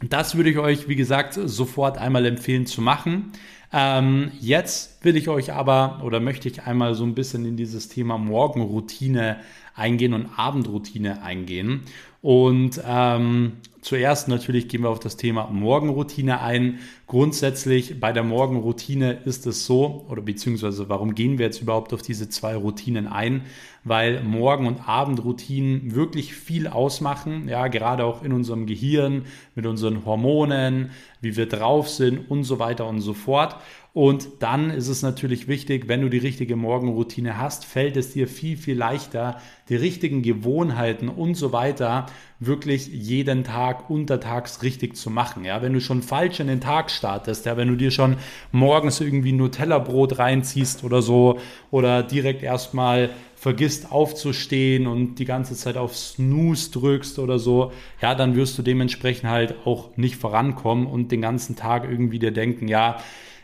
[0.00, 3.32] das würde ich euch, wie gesagt, sofort einmal empfehlen zu machen.
[3.72, 7.88] Ähm, jetzt will ich euch aber oder möchte ich einmal so ein bisschen in dieses
[7.88, 9.40] Thema Morgenroutine
[9.74, 11.82] eingehen und Abendroutine eingehen.
[12.20, 16.80] Und ähm, zuerst natürlich gehen wir auf das Thema Morgenroutine ein.
[17.06, 22.02] Grundsätzlich bei der Morgenroutine ist es so, oder beziehungsweise warum gehen wir jetzt überhaupt auf
[22.02, 23.42] diese zwei Routinen ein?
[23.84, 30.04] Weil Morgen- und Abendroutinen wirklich viel ausmachen, ja, gerade auch in unserem Gehirn, mit unseren
[30.04, 33.56] Hormonen, wie wir drauf sind und so weiter und so fort.
[33.98, 38.28] Und dann ist es natürlich wichtig, wenn du die richtige Morgenroutine hast, fällt es dir
[38.28, 42.06] viel, viel leichter, die richtigen Gewohnheiten und so weiter
[42.38, 45.44] wirklich jeden Tag untertags richtig zu machen.
[45.44, 48.18] Ja, wenn du schon falsch in den Tag startest, ja, wenn du dir schon
[48.52, 51.40] morgens irgendwie Nutella-Brot reinziehst oder so
[51.72, 58.14] oder direkt erstmal vergisst aufzustehen und die ganze Zeit auf Snooze drückst oder so, ja,
[58.14, 62.68] dann wirst du dementsprechend halt auch nicht vorankommen und den ganzen Tag irgendwie dir denken,
[62.68, 62.98] ja,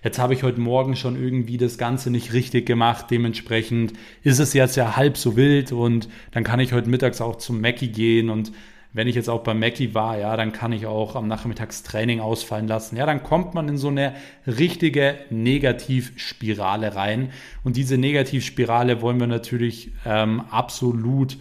[0.04, 3.06] Jetzt habe ich heute Morgen schon irgendwie das Ganze nicht richtig gemacht.
[3.10, 7.36] Dementsprechend ist es jetzt ja halb so wild und dann kann ich heute mittags auch
[7.36, 8.52] zum Mackie gehen und
[8.92, 12.68] wenn ich jetzt auch bei Mackie war, ja, dann kann ich auch am Nachmittagstraining ausfallen
[12.68, 12.96] lassen.
[12.96, 14.14] Ja, dann kommt man in so eine
[14.46, 17.30] richtige Negativspirale rein.
[17.64, 21.38] Und diese Negativspirale wollen wir natürlich ähm, absolut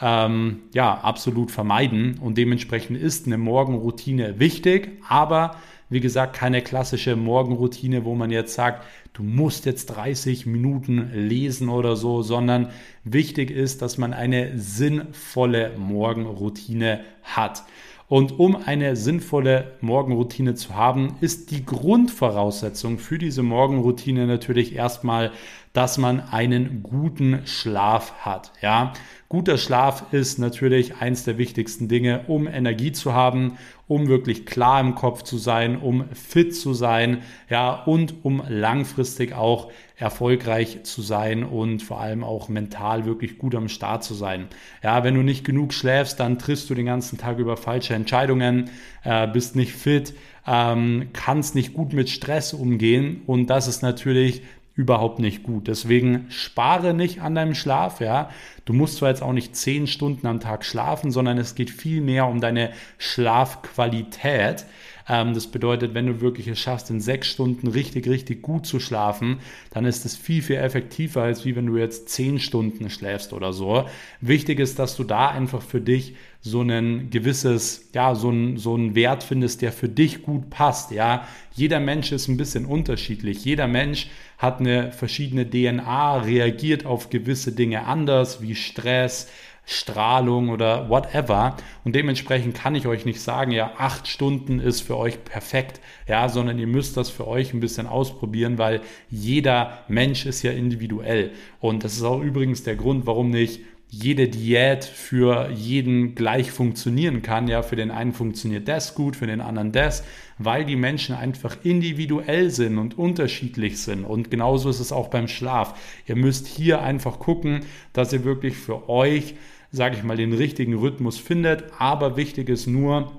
[0.00, 2.18] ähm, ja, absolut vermeiden.
[2.18, 5.56] Und dementsprechend ist eine Morgenroutine wichtig, aber
[5.88, 11.68] Wie gesagt, keine klassische Morgenroutine, wo man jetzt sagt, du musst jetzt 30 Minuten lesen
[11.68, 12.70] oder so, sondern
[13.04, 17.62] wichtig ist, dass man eine sinnvolle Morgenroutine hat.
[18.08, 25.32] Und um eine sinnvolle Morgenroutine zu haben, ist die Grundvoraussetzung für diese Morgenroutine natürlich erstmal,
[25.72, 28.52] dass man einen guten Schlaf hat.
[28.62, 28.92] Ja,
[29.28, 33.58] guter Schlaf ist natürlich eins der wichtigsten Dinge, um Energie zu haben,
[33.88, 39.34] um wirklich klar im Kopf zu sein, um fit zu sein, ja, und um langfristig
[39.34, 44.48] auch erfolgreich zu sein und vor allem auch mental wirklich gut am Start zu sein.
[44.82, 48.70] Ja, wenn du nicht genug schläfst, dann triffst du den ganzen Tag über falsche Entscheidungen,
[49.04, 50.14] äh, bist nicht fit,
[50.46, 54.42] ähm, kannst nicht gut mit Stress umgehen und das ist natürlich
[54.76, 55.68] überhaupt nicht gut.
[55.68, 58.28] Deswegen spare nicht an deinem Schlaf, ja.
[58.66, 62.02] Du musst zwar jetzt auch nicht zehn Stunden am Tag schlafen, sondern es geht viel
[62.02, 64.66] mehr um deine Schlafqualität.
[65.08, 68.78] Ähm, das bedeutet, wenn du wirklich es schaffst, in sechs Stunden richtig, richtig gut zu
[68.78, 69.38] schlafen,
[69.70, 73.54] dann ist es viel, viel effektiver, als wie wenn du jetzt zehn Stunden schläfst oder
[73.54, 73.86] so.
[74.20, 78.76] Wichtig ist, dass du da einfach für dich so ein gewisses, ja, so ein, so
[78.76, 81.26] ein Wert findest, der für dich gut passt, ja.
[81.54, 83.44] Jeder Mensch ist ein bisschen unterschiedlich.
[83.44, 89.28] Jeder Mensch hat eine verschiedene DNA, reagiert auf gewisse Dinge anders, wie Stress,
[89.64, 91.56] Strahlung oder whatever.
[91.84, 96.28] Und dementsprechend kann ich euch nicht sagen, ja, acht Stunden ist für euch perfekt, ja,
[96.28, 98.80] sondern ihr müsst das für euch ein bisschen ausprobieren, weil
[99.10, 101.32] jeder Mensch ist ja individuell.
[101.58, 107.22] Und das ist auch übrigens der Grund, warum nicht jede Diät für jeden gleich funktionieren
[107.22, 107.48] kann.
[107.48, 110.04] Ja, für den einen funktioniert das gut, für den anderen das,
[110.38, 114.04] weil die Menschen einfach individuell sind und unterschiedlich sind.
[114.04, 115.78] Und genauso ist es auch beim Schlaf.
[116.06, 117.60] Ihr müsst hier einfach gucken,
[117.92, 119.34] dass ihr wirklich für euch
[119.70, 121.64] sage ich mal, den richtigen Rhythmus findet.
[121.78, 123.12] Aber wichtig ist nur,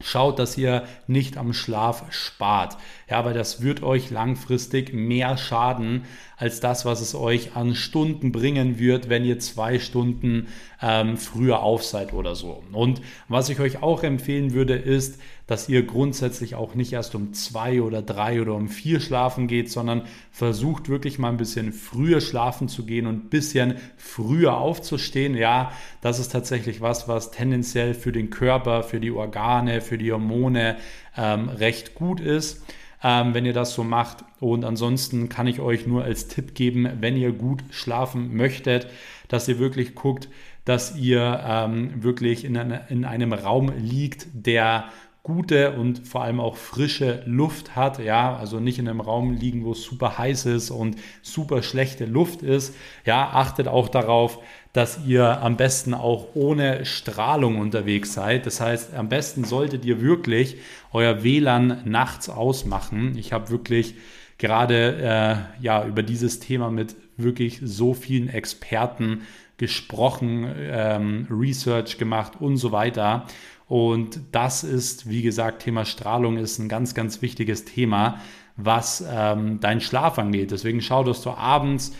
[0.00, 2.76] Schaut, dass ihr nicht am Schlaf spart.
[3.10, 6.04] Ja, weil das wird euch langfristig mehr schaden
[6.36, 10.46] als das, was es euch an Stunden bringen wird, wenn ihr zwei Stunden
[10.80, 12.62] ähm, früher auf seid oder so.
[12.72, 17.32] Und was ich euch auch empfehlen würde, ist, dass ihr grundsätzlich auch nicht erst um
[17.32, 22.20] zwei oder drei oder um vier schlafen geht, sondern versucht wirklich mal ein bisschen früher
[22.20, 25.34] schlafen zu gehen und ein bisschen früher aufzustehen.
[25.34, 30.12] Ja, das ist tatsächlich was, was tendenziell für den Körper, für die Organe, für die
[30.12, 30.76] Hormone
[31.16, 32.62] ähm, recht gut ist
[33.02, 34.24] ähm, wenn ihr das so macht.
[34.40, 38.88] Und ansonsten kann ich euch nur als Tipp geben, wenn ihr gut schlafen möchtet,
[39.28, 40.28] dass ihr wirklich guckt,
[40.68, 44.90] dass ihr ähm, wirklich in, eine, in einem Raum liegt, der
[45.22, 49.64] gute und vor allem auch frische Luft hat, ja, also nicht in einem Raum liegen,
[49.64, 52.74] wo es super heiß ist und super schlechte Luft ist.
[53.06, 54.40] Ja, achtet auch darauf,
[54.74, 58.44] dass ihr am besten auch ohne Strahlung unterwegs seid.
[58.44, 60.58] Das heißt, am besten solltet ihr wirklich
[60.92, 63.16] euer WLAN nachts ausmachen.
[63.16, 63.94] Ich habe wirklich
[64.36, 69.22] gerade äh, ja über dieses Thema mit wirklich so vielen Experten
[69.58, 73.26] gesprochen, ähm, Research gemacht und so weiter.
[73.66, 78.18] Und das ist, wie gesagt, Thema Strahlung ist ein ganz, ganz wichtiges Thema,
[78.56, 80.50] was ähm, deinen Schlaf angeht.
[80.52, 81.92] Deswegen schau, dass du abends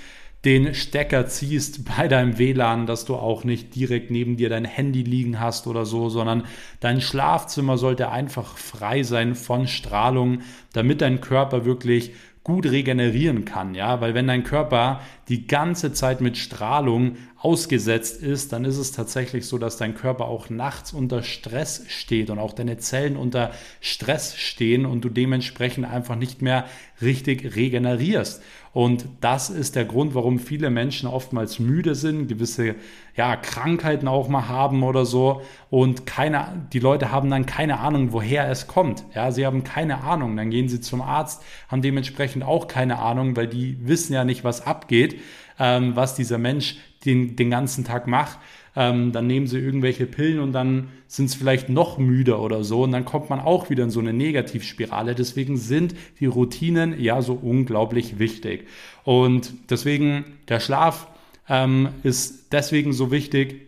[0.45, 5.03] den Stecker ziehst bei deinem WLAN, dass du auch nicht direkt neben dir dein Handy
[5.03, 6.45] liegen hast oder so, sondern
[6.81, 10.41] dein Schlafzimmer sollte einfach frei sein von Strahlung,
[10.73, 12.13] damit dein Körper wirklich
[12.49, 18.55] gut regenerieren kann, ja, weil wenn dein Körper die ganze Zeit mit Strahlung ausgesetzt ist,
[18.55, 22.55] dann ist es tatsächlich so, dass dein Körper auch nachts unter Stress steht und auch
[22.55, 23.51] deine Zellen unter
[23.83, 26.65] Stress stehen und du dementsprechend einfach nicht mehr
[27.03, 28.43] richtig regenerierst.
[28.79, 32.77] Und das ist der Grund, warum viele Menschen oftmals müde sind, gewisse
[33.17, 35.43] ja, Krankheiten auch mal haben oder so.
[35.69, 39.03] Und keine, die Leute haben dann keine Ahnung, woher es kommt.
[39.17, 40.37] Ja, sie haben keine Ahnung.
[40.37, 44.45] Dann gehen sie zum Arzt, haben dementsprechend auch keine Ahnung, weil die wissen ja nicht,
[44.45, 45.19] was abgeht,
[45.59, 48.39] ähm, was dieser Mensch den, den ganzen Tag macht
[48.79, 52.85] ähm, dann nehmen sie irgendwelche Pillen und dann sind sie vielleicht noch müder oder so
[52.85, 55.17] und dann kommt man auch wieder in so eine Negativspirale.
[55.17, 58.69] Deswegen sind die Routinen ja so unglaublich wichtig.
[59.03, 61.09] Und deswegen der Schlaf
[61.49, 63.63] ähm, ist deswegen so wichtig,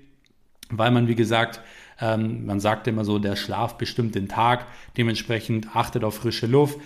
[0.71, 1.61] weil man, wie gesagt,
[2.01, 4.69] ähm, man sagt immer so, der Schlaf bestimmt den Tag.
[4.97, 6.79] Dementsprechend achtet auf frische Luft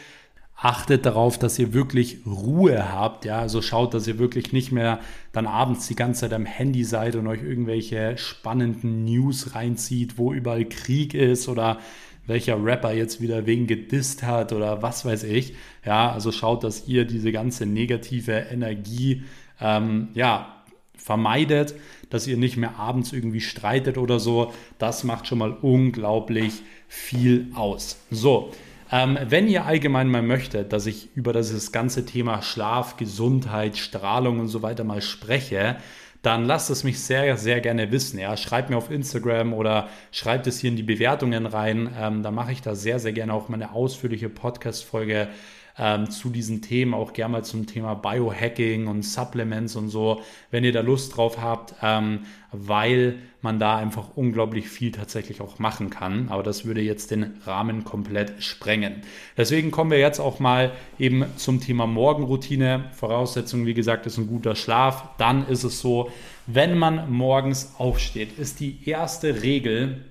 [0.56, 3.24] achtet darauf, dass ihr wirklich Ruhe habt.
[3.24, 5.00] Ja, also schaut, dass ihr wirklich nicht mehr
[5.32, 10.32] dann abends die ganze Zeit am Handy seid und euch irgendwelche spannenden News reinzieht, wo
[10.32, 11.78] überall Krieg ist oder
[12.26, 15.54] welcher Rapper jetzt wieder wegen gedisst hat oder was weiß ich.
[15.84, 19.24] Ja, also schaut, dass ihr diese ganze negative Energie,
[19.60, 20.50] ähm, ja,
[20.96, 21.74] vermeidet,
[22.08, 24.54] dass ihr nicht mehr abends irgendwie streitet oder so.
[24.78, 27.98] Das macht schon mal unglaublich viel aus.
[28.10, 28.52] So,
[28.92, 34.40] Ähm, wenn ihr allgemein mal möchtet, dass ich über das ganze Thema Schlaf, Gesundheit, Strahlung
[34.40, 35.76] und so weiter mal spreche,
[36.24, 38.18] dann lasst es mich sehr, sehr gerne wissen.
[38.18, 41.94] Ja, schreibt mir auf Instagram oder schreibt es hier in die Bewertungen rein.
[41.98, 45.28] Ähm, da mache ich da sehr, sehr gerne auch meine ausführliche Podcast-Folge
[45.78, 50.64] ähm, zu diesen Themen, auch gerne mal zum Thema Biohacking und Supplements und so, wenn
[50.64, 52.20] ihr da Lust drauf habt, ähm,
[52.52, 56.28] weil man da einfach unglaublich viel tatsächlich auch machen kann.
[56.28, 59.02] Aber das würde jetzt den Rahmen komplett sprengen.
[59.36, 62.90] Deswegen kommen wir jetzt auch mal eben zum Thema Morgenroutine.
[62.92, 65.08] Voraussetzung, wie gesagt, ist ein guter Schlaf.
[65.18, 66.10] Dann ist es so,
[66.46, 70.04] wenn man morgens aufsteht, ist die erste Regel,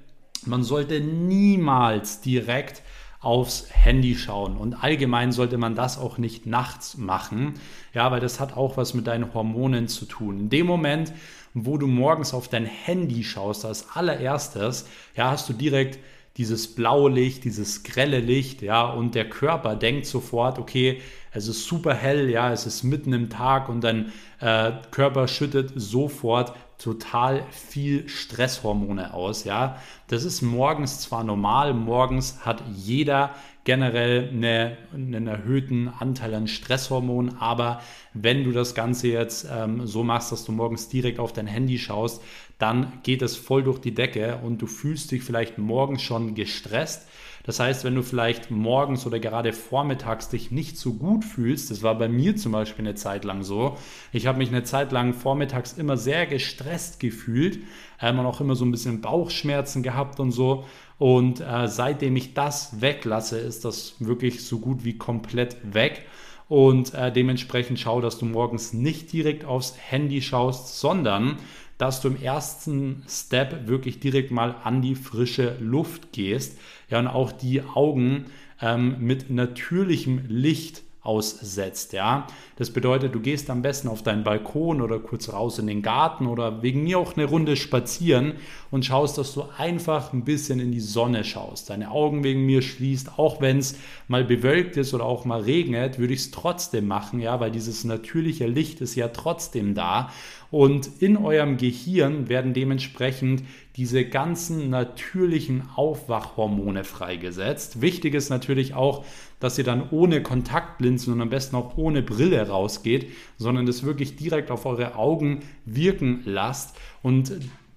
[0.46, 2.82] man sollte niemals direkt
[3.24, 4.58] aufs Handy schauen.
[4.58, 7.54] Und allgemein sollte man das auch nicht nachts machen,
[7.94, 10.40] ja, weil das hat auch was mit deinen Hormonen zu tun.
[10.40, 11.14] In dem Moment,
[11.54, 16.00] wo du morgens auf dein Handy schaust, als allererstes, ja, hast du direkt
[16.38, 21.00] dieses blaue Licht, dieses grelle Licht, ja, und der Körper denkt sofort, okay,
[21.32, 25.72] es ist super hell, ja, es ist mitten im Tag und dein äh, Körper schüttet
[25.76, 29.78] sofort total viel Stresshormone aus, ja.
[30.08, 33.32] Das ist morgens zwar normal, morgens hat jeder
[33.64, 37.82] generell eine, einen erhöhten Anteil an Stresshormonen, aber
[38.14, 41.80] wenn du das Ganze jetzt ähm, so machst, dass du morgens direkt auf dein Handy
[41.80, 42.22] schaust,
[42.58, 47.08] dann geht es voll durch die Decke und du fühlst dich vielleicht morgens schon gestresst
[47.44, 51.84] das heißt, wenn du vielleicht morgens oder gerade vormittags dich nicht so gut fühlst, das
[51.84, 53.78] war bei mir zum Beispiel eine Zeit lang so,
[54.14, 57.60] ich habe mich eine Zeit lang vormittags immer sehr gestresst gefühlt
[58.02, 60.66] ähm, und auch immer so ein bisschen Bauchschmerzen gehabt und so.
[61.00, 66.06] Und äh, seitdem ich das weglasse, ist das wirklich so gut wie komplett weg.
[66.48, 71.38] Und äh, dementsprechend schau, dass du morgens nicht direkt aufs Handy schaust, sondern
[71.78, 76.58] dass du im ersten Step wirklich direkt mal an die frische Luft gehst.
[76.94, 78.26] Ja, und auch die Augen
[78.62, 81.92] ähm, mit natürlichem Licht aussetzt.
[81.94, 85.82] Ja, das bedeutet, du gehst am besten auf deinen Balkon oder kurz raus in den
[85.82, 88.34] Garten oder wegen mir auch eine Runde spazieren
[88.70, 91.72] und schaust, dass du einfach ein bisschen in die Sonne schaust.
[91.72, 93.76] Deine Augen wegen mir schließt, auch wenn es
[94.08, 97.84] mal bewölkt ist oder auch mal regnet, würde ich es trotzdem machen, ja, weil dieses
[97.86, 100.12] natürliche Licht ist ja trotzdem da
[100.54, 103.42] und in eurem Gehirn werden dementsprechend
[103.76, 107.82] diese ganzen natürlichen Aufwachhormone freigesetzt.
[107.82, 109.04] Wichtig ist natürlich auch,
[109.40, 114.16] dass ihr dann ohne Kontaktlinsen und am besten auch ohne Brille rausgeht, sondern das wirklich
[114.16, 116.78] direkt auf eure Augen wirken lasst.
[117.02, 117.34] Und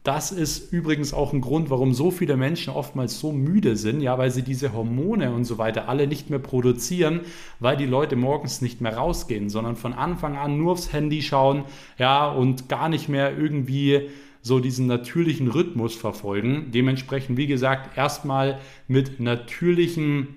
[0.07, 4.17] das ist übrigens auch ein Grund, warum so viele Menschen oftmals so müde sind, ja,
[4.19, 7.21] weil sie diese Hormone und so weiter alle nicht mehr produzieren,
[7.59, 11.65] weil die Leute morgens nicht mehr rausgehen, sondern von Anfang an nur aufs Handy schauen,
[11.99, 14.09] ja, und gar nicht mehr irgendwie
[14.43, 16.71] so diesen natürlichen Rhythmus verfolgen.
[16.73, 20.37] Dementsprechend, wie gesagt, erstmal mit natürlichem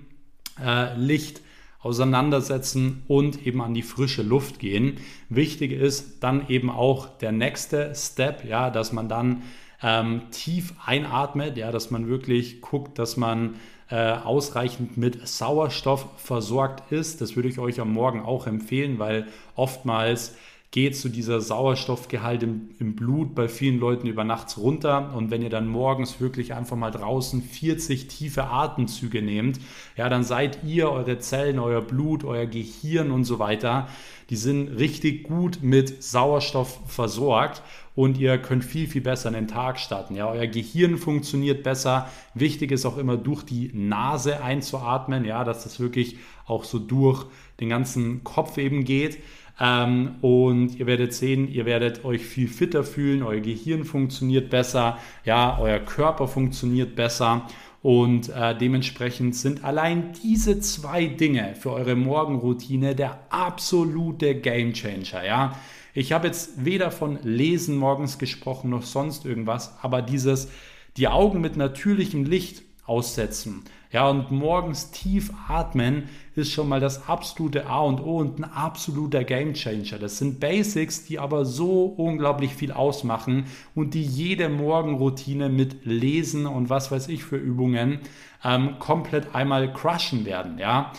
[0.60, 1.42] äh, Licht
[1.80, 4.98] auseinandersetzen und eben an die frische Luft gehen.
[5.28, 9.42] Wichtig ist dann eben auch der nächste Step, ja, dass man dann
[9.82, 13.54] ähm, tief einatmet, ja, dass man wirklich guckt, dass man
[13.88, 17.20] äh, ausreichend mit Sauerstoff versorgt ist.
[17.20, 20.36] Das würde ich euch am Morgen auch empfehlen, weil oftmals
[20.72, 25.12] geht so dieser Sauerstoffgehalt im, im, Blut bei vielen Leuten über nachts runter.
[25.16, 29.58] Und wenn ihr dann morgens wirklich einfach mal draußen 40 tiefe Atemzüge nehmt,
[29.96, 33.88] ja, dann seid ihr, eure Zellen, euer Blut, euer Gehirn und so weiter,
[34.30, 37.62] die sind richtig gut mit Sauerstoff versorgt
[37.96, 40.14] und ihr könnt viel, viel besser in den Tag starten.
[40.14, 42.08] Ja, euer Gehirn funktioniert besser.
[42.34, 47.26] Wichtig ist auch immer durch die Nase einzuatmen, ja, dass das wirklich auch so durch
[47.58, 49.18] den ganzen Kopf eben geht.
[49.60, 54.98] Ähm, und ihr werdet sehen, ihr werdet euch viel fitter fühlen, euer Gehirn funktioniert besser,
[55.24, 57.46] ja, euer Körper funktioniert besser.
[57.82, 65.24] Und äh, dementsprechend sind allein diese zwei Dinge für eure Morgenroutine der absolute Gamechanger.
[65.24, 65.56] Ja?
[65.94, 70.48] Ich habe jetzt weder von Lesen morgens gesprochen noch sonst irgendwas, aber dieses
[70.96, 73.64] die Augen mit natürlichem Licht aussetzen.
[73.92, 76.08] Ja, und morgens tief atmen
[76.40, 79.98] ist schon mal das absolute A und O und ein absoluter Gamechanger.
[79.98, 86.46] Das sind Basics, die aber so unglaublich viel ausmachen und die jede Morgenroutine mit Lesen
[86.46, 88.00] und was weiß ich für Übungen
[88.44, 90.58] ähm, komplett einmal crushen werden.
[90.58, 90.92] Ja,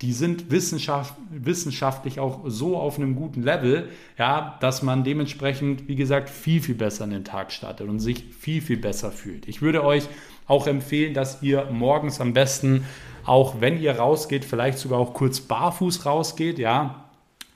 [0.00, 5.96] die sind wissenschaft, wissenschaftlich auch so auf einem guten Level, ja, dass man dementsprechend, wie
[5.96, 9.48] gesagt, viel, viel besser in den Tag startet und sich viel, viel besser fühlt.
[9.48, 10.04] Ich würde euch
[10.46, 12.84] auch empfehlen, dass ihr morgens am besten,
[13.24, 17.04] auch wenn ihr rausgeht, vielleicht sogar auch kurz barfuß rausgeht, ja.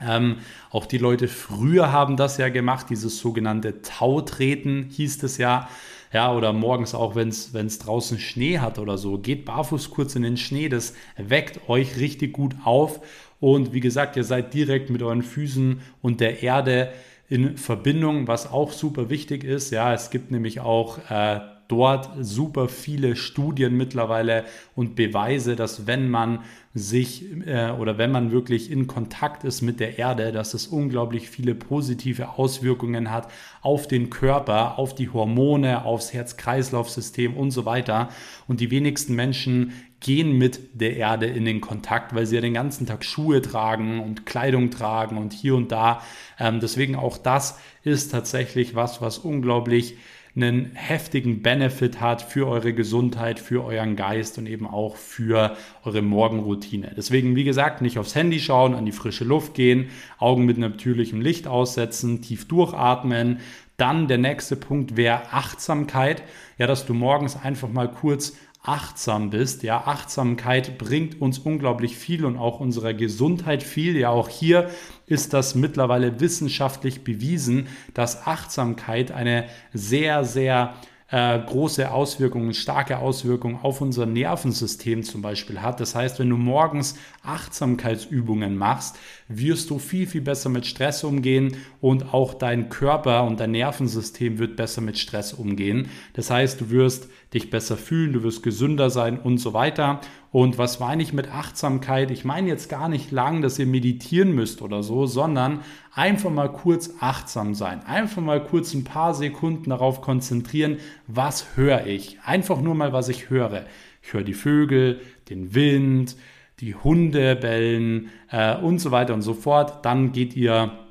[0.05, 5.69] Ähm, auch die Leute früher haben das ja gemacht, dieses sogenannte Tautreten hieß es ja.
[6.13, 10.21] Ja, oder morgens auch, wenn es draußen Schnee hat oder so, geht barfuß kurz in
[10.21, 13.01] den Schnee, das weckt euch richtig gut auf
[13.39, 16.93] und wie gesagt, ihr seid direkt mit euren Füßen und der Erde
[17.29, 19.71] in Verbindung, was auch super wichtig ist.
[19.71, 21.39] Ja, es gibt nämlich auch äh,
[21.73, 24.45] dort super viele Studien mittlerweile
[24.75, 26.39] und Beweise, dass wenn man
[26.75, 31.29] sich äh, oder wenn man wirklich in Kontakt ist mit der Erde, dass es unglaublich
[31.29, 38.09] viele positive Auswirkungen hat auf den Körper, auf die Hormone, aufs Herz-Kreislauf-System und so weiter.
[38.47, 42.53] Und die wenigsten Menschen gehen mit der Erde in den Kontakt, weil sie ja den
[42.53, 46.01] ganzen Tag Schuhe tragen und Kleidung tragen und hier und da.
[46.39, 49.97] Ähm, deswegen auch das ist tatsächlich was, was unglaublich
[50.35, 56.01] einen heftigen Benefit hat für eure Gesundheit, für euren Geist und eben auch für eure
[56.01, 56.91] Morgenroutine.
[56.97, 61.21] Deswegen, wie gesagt, nicht aufs Handy schauen, an die frische Luft gehen, Augen mit natürlichem
[61.21, 63.39] Licht aussetzen, tief durchatmen.
[63.77, 66.23] Dann der nächste Punkt wäre Achtsamkeit.
[66.57, 69.61] Ja, dass du morgens einfach mal kurz achtsam bist.
[69.63, 73.97] Ja, Achtsamkeit bringt uns unglaublich viel und auch unserer Gesundheit viel.
[73.97, 74.69] Ja, auch hier
[75.05, 80.75] ist das mittlerweile wissenschaftlich bewiesen, dass Achtsamkeit eine sehr, sehr
[81.13, 85.79] äh, große Auswirkungen, starke Auswirkungen auf unser Nervensystem zum Beispiel hat.
[85.79, 88.97] Das heißt, wenn du morgens Achtsamkeitsübungen machst,
[89.27, 94.39] wirst du viel, viel besser mit Stress umgehen und auch dein Körper und dein Nervensystem
[94.39, 95.89] wird besser mit Stress umgehen.
[96.13, 100.01] Das heißt, du wirst dich besser fühlen, du wirst gesünder sein und so weiter.
[100.31, 102.11] Und was meine ich mit Achtsamkeit?
[102.11, 105.61] Ich meine jetzt gar nicht lang, dass ihr meditieren müsst oder so, sondern
[105.93, 107.83] einfach mal kurz achtsam sein.
[107.85, 110.77] Einfach mal kurz ein paar Sekunden darauf konzentrieren,
[111.07, 112.19] was höre ich?
[112.25, 113.65] Einfach nur mal, was ich höre.
[114.01, 116.15] Ich höre die Vögel, den Wind,
[116.59, 119.85] die Hunde bellen äh, und so weiter und so fort.
[119.85, 120.82] Dann geht ihr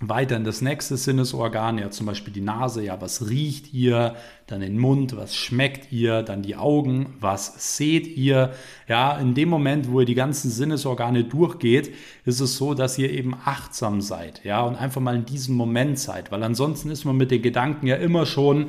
[0.00, 4.14] weiter in das nächste Sinnesorgan, ja zum Beispiel die Nase, ja was riecht ihr,
[4.46, 8.52] dann den Mund, was schmeckt ihr, dann die Augen, was seht ihr.
[8.88, 11.94] Ja, in dem Moment, wo ihr die ganzen Sinnesorgane durchgeht,
[12.26, 15.98] ist es so, dass ihr eben achtsam seid, ja, und einfach mal in diesem Moment
[15.98, 18.66] seid, weil ansonsten ist man mit den Gedanken ja immer schon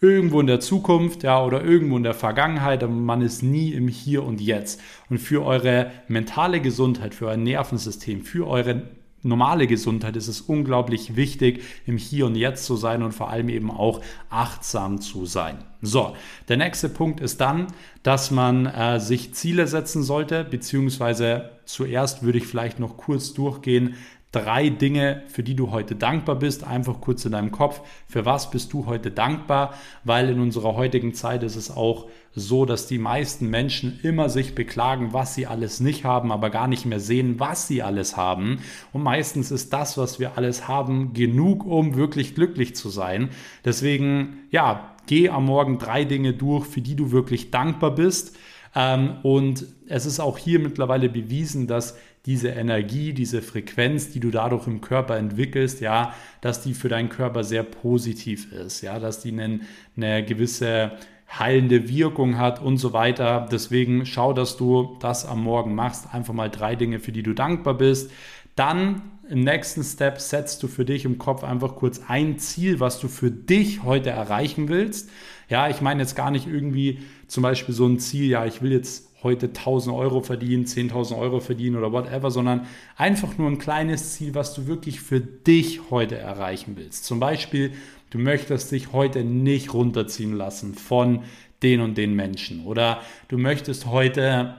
[0.00, 3.88] irgendwo in der Zukunft, ja, oder irgendwo in der Vergangenheit, aber man ist nie im
[3.88, 4.80] Hier und Jetzt.
[5.10, 8.82] Und für eure mentale Gesundheit, für euer Nervensystem, für eure
[9.22, 13.48] normale Gesundheit ist es unglaublich wichtig, im Hier und Jetzt zu sein und vor allem
[13.48, 14.00] eben auch
[14.30, 15.64] achtsam zu sein.
[15.82, 16.16] So,
[16.48, 17.68] der nächste Punkt ist dann,
[18.02, 23.94] dass man äh, sich Ziele setzen sollte, beziehungsweise zuerst würde ich vielleicht noch kurz durchgehen,
[24.32, 27.80] drei Dinge, für die du heute dankbar bist, einfach kurz in deinem Kopf.
[28.06, 29.74] Für was bist du heute dankbar?
[30.04, 34.54] Weil in unserer heutigen Zeit ist es auch so, dass die meisten Menschen immer sich
[34.54, 38.60] beklagen, was sie alles nicht haben, aber gar nicht mehr sehen, was sie alles haben.
[38.92, 43.30] Und meistens ist das, was wir alles haben, genug, um wirklich glücklich zu sein.
[43.64, 48.36] Deswegen, ja, geh am Morgen drei Dinge durch, für die du wirklich dankbar bist.
[48.74, 51.96] Ähm, und es ist auch hier mittlerweile bewiesen, dass
[52.26, 57.08] diese Energie, diese Frequenz, die du dadurch im Körper entwickelst, ja, dass die für deinen
[57.08, 59.60] Körper sehr positiv ist, ja, dass die eine,
[59.96, 60.92] eine gewisse
[61.30, 63.48] heilende Wirkung hat und so weiter.
[63.50, 66.12] Deswegen schau, dass du das am Morgen machst.
[66.12, 68.10] Einfach mal drei Dinge, für die du dankbar bist.
[68.56, 72.98] Dann im nächsten Step setzt du für dich im Kopf einfach kurz ein Ziel, was
[72.98, 75.10] du für dich heute erreichen willst.
[75.48, 78.72] Ja, ich meine jetzt gar nicht irgendwie zum Beispiel so ein Ziel, ja, ich will
[78.72, 84.12] jetzt heute 1000 Euro verdienen, 10.000 Euro verdienen oder whatever, sondern einfach nur ein kleines
[84.12, 87.04] Ziel, was du wirklich für dich heute erreichen willst.
[87.04, 87.72] Zum Beispiel,
[88.10, 91.24] du möchtest dich heute nicht runterziehen lassen von
[91.62, 94.54] den und den Menschen oder du möchtest heute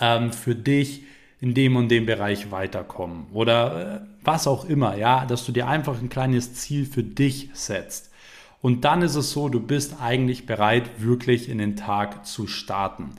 [0.00, 1.02] ähm, für dich
[1.40, 5.68] in dem und dem Bereich weiterkommen oder äh, was auch immer, ja, dass du dir
[5.68, 8.13] einfach ein kleines Ziel für dich setzt.
[8.64, 13.10] Und dann ist es so, du bist eigentlich bereit, wirklich in den Tag zu starten.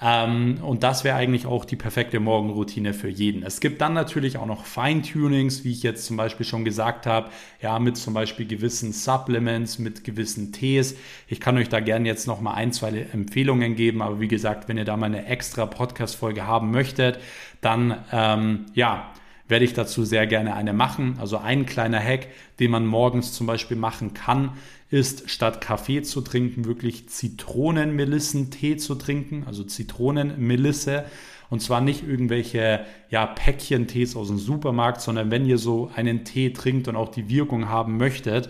[0.00, 3.42] Ähm, und das wäre eigentlich auch die perfekte Morgenroutine für jeden.
[3.42, 7.30] Es gibt dann natürlich auch noch Feintunings, wie ich jetzt zum Beispiel schon gesagt habe,
[7.60, 10.94] ja, mit zum Beispiel gewissen Supplements, mit gewissen Tees.
[11.26, 14.68] Ich kann euch da gerne jetzt noch mal ein, zwei Empfehlungen geben, aber wie gesagt,
[14.68, 17.18] wenn ihr da mal eine extra Podcast-Folge haben möchtet,
[17.60, 19.10] dann ähm, ja,
[19.48, 21.16] werde ich dazu sehr gerne eine machen.
[21.20, 22.28] Also ein kleiner Hack,
[22.58, 24.52] den man morgens zum Beispiel machen kann,
[24.90, 31.04] ist statt Kaffee zu trinken, wirklich Zitronenmelissentee zu trinken, also Zitronenmelisse.
[31.48, 36.50] Und zwar nicht irgendwelche ja, Päckchen-Tees aus dem Supermarkt, sondern wenn ihr so einen Tee
[36.52, 38.48] trinkt und auch die Wirkung haben möchtet,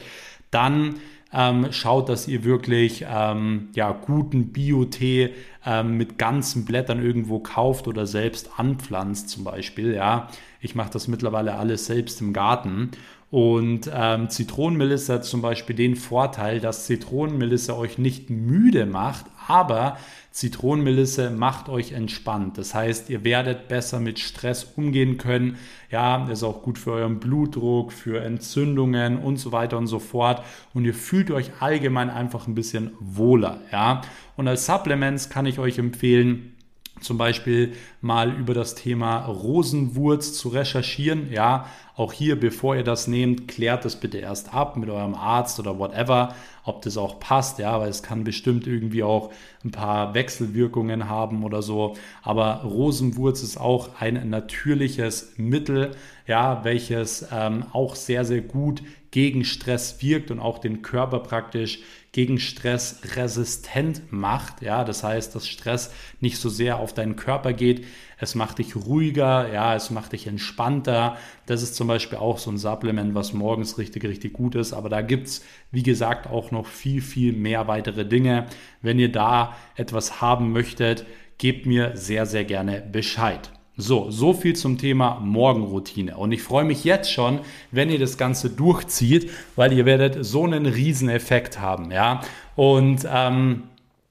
[0.51, 0.97] dann
[1.33, 5.31] ähm, schaut, dass ihr wirklich ähm, ja, guten Bio-Tee
[5.67, 9.93] ähm, mit ganzen Blättern irgendwo kauft oder selbst anpflanzt zum Beispiel.
[9.93, 10.29] Ja,
[10.61, 12.91] ich mache das mittlerweile alles selbst im Garten
[13.31, 19.97] Und ähm, Zitronenmelisse hat zum Beispiel den Vorteil, dass Zitronenmelisse euch nicht müde macht, aber
[20.31, 22.57] Zitronenmelisse macht euch entspannt.
[22.59, 25.57] Das heißt, ihr werdet besser mit Stress umgehen können.
[25.91, 30.43] Ja, ist auch gut für euren Blutdruck, für Entzündungen und so weiter und so fort.
[30.73, 33.61] Und ihr fühlt euch allgemein einfach ein bisschen wohler.
[33.73, 34.03] Ja,
[34.37, 36.56] und als Supplements kann ich euch empfehlen,
[37.01, 41.31] zum Beispiel mal über das Thema Rosenwurz zu recherchieren.
[41.31, 45.59] Ja, auch hier, bevor ihr das nehmt, klärt das bitte erst ab mit eurem Arzt
[45.61, 46.35] oder whatever,
[46.65, 47.59] ob das auch passt.
[47.59, 49.31] Ja, weil es kann bestimmt irgendwie auch
[49.65, 51.95] ein paar Wechselwirkungen haben oder so.
[52.23, 55.93] Aber Rosenwurz ist auch ein natürliches Mittel,
[56.27, 61.81] ja, welches ähm, auch sehr, sehr gut gegen Stress wirkt und auch den Körper praktisch
[62.17, 64.63] gegen Stress resistent macht.
[64.63, 67.85] Ja, das heißt, dass Stress nicht so sehr auf deinen Körper geht.
[68.17, 71.19] Es macht dich ruhiger, ja, es macht dich entspannter.
[71.45, 74.73] Das ist zum Beispiel auch so ein Supplement, was morgens richtig, richtig gut ist.
[74.73, 78.47] Aber da gibt es, wie gesagt, auch noch viel, viel mehr weitere Dinge.
[78.81, 81.05] Wenn ihr da etwas haben möchtet,
[81.37, 83.51] gebt mir sehr, sehr gerne Bescheid.
[83.79, 86.17] So, so viel zum Thema Morgenroutine.
[86.17, 90.45] Und ich freue mich jetzt schon, wenn ihr das Ganze durchzieht, weil ihr werdet so
[90.45, 92.23] einen riesen Effekt haben, ja.
[92.55, 93.65] Und ähm,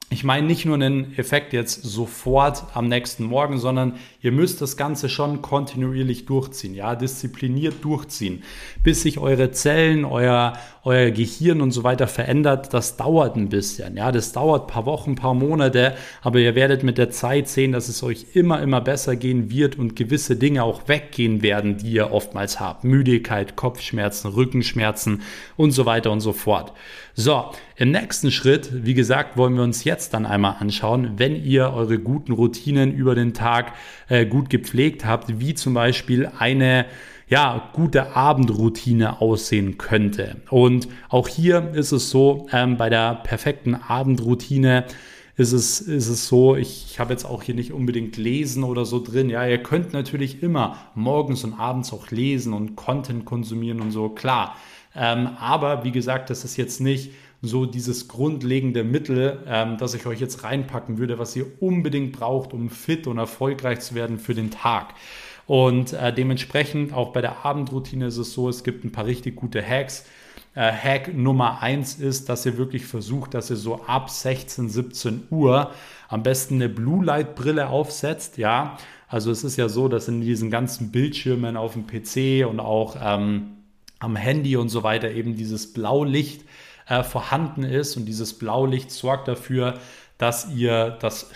[0.08, 3.94] ich meine nicht nur einen Effekt jetzt sofort am nächsten Morgen, sondern
[4.26, 8.42] ihr müsst das Ganze schon kontinuierlich durchziehen, ja, diszipliniert durchziehen,
[8.82, 12.74] bis sich eure Zellen, euer, euer Gehirn und so weiter verändert.
[12.74, 16.56] Das dauert ein bisschen, ja, das dauert ein paar Wochen, ein paar Monate, aber ihr
[16.56, 20.34] werdet mit der Zeit sehen, dass es euch immer, immer besser gehen wird und gewisse
[20.34, 22.82] Dinge auch weggehen werden, die ihr oftmals habt.
[22.82, 25.22] Müdigkeit, Kopfschmerzen, Rückenschmerzen
[25.56, 26.72] und so weiter und so fort.
[27.18, 31.72] So, im nächsten Schritt, wie gesagt, wollen wir uns jetzt dann einmal anschauen, wenn ihr
[31.74, 33.74] eure guten Routinen über den Tag
[34.08, 36.86] äh, gut gepflegt habt, wie zum Beispiel eine
[37.28, 40.36] ja, gute Abendroutine aussehen könnte.
[40.48, 44.84] Und auch hier ist es so, ähm, bei der perfekten Abendroutine
[45.36, 48.84] ist es, ist es so, ich, ich habe jetzt auch hier nicht unbedingt lesen oder
[48.84, 49.28] so drin.
[49.28, 54.08] Ja, ihr könnt natürlich immer morgens und abends auch lesen und Content konsumieren und so,
[54.08, 54.56] klar.
[54.94, 57.10] Ähm, aber wie gesagt, das ist jetzt nicht
[57.42, 62.52] so dieses grundlegende Mittel, ähm, das ich euch jetzt reinpacken würde, was ihr unbedingt braucht,
[62.52, 64.94] um fit und erfolgreich zu werden für den Tag.
[65.46, 69.36] Und äh, dementsprechend auch bei der Abendroutine ist es so, es gibt ein paar richtig
[69.36, 70.04] gute Hacks.
[70.54, 75.22] Äh, Hack Nummer eins ist, dass ihr wirklich versucht, dass ihr so ab 16, 17
[75.30, 75.70] Uhr
[76.08, 78.38] am besten eine Blue Light Brille aufsetzt.
[78.38, 78.76] Ja,
[79.08, 82.96] also es ist ja so, dass in diesen ganzen Bildschirmen auf dem PC und auch
[83.00, 83.52] ähm,
[84.00, 86.44] am Handy und so weiter eben dieses Blaulicht
[86.88, 89.74] äh, vorhanden ist und dieses Blaulicht sorgt dafür,
[90.18, 91.28] dass ihr das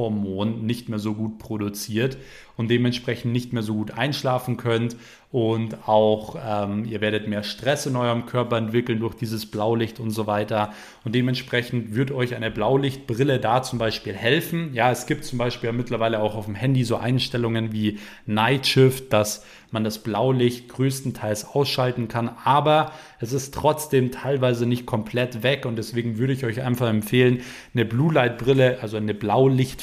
[0.00, 2.16] Schlafhormon nicht mehr so gut produziert
[2.56, 4.96] und dementsprechend nicht mehr so gut einschlafen könnt
[5.32, 10.10] und auch ähm, ihr werdet mehr Stress in eurem Körper entwickeln durch dieses Blaulicht und
[10.10, 10.72] so weiter.
[11.04, 14.74] Und dementsprechend wird euch eine Blaulichtbrille da zum Beispiel helfen.
[14.74, 19.12] Ja, es gibt zum Beispiel mittlerweile auch auf dem Handy so Einstellungen wie Night Shift,
[19.12, 22.90] dass man das Blaulicht größtenteils ausschalten kann, aber
[23.20, 27.42] es ist trotzdem teilweise nicht komplett weg und deswegen würde ich euch einfach empfehlen,
[27.72, 29.14] eine Blue Light Brille, also eine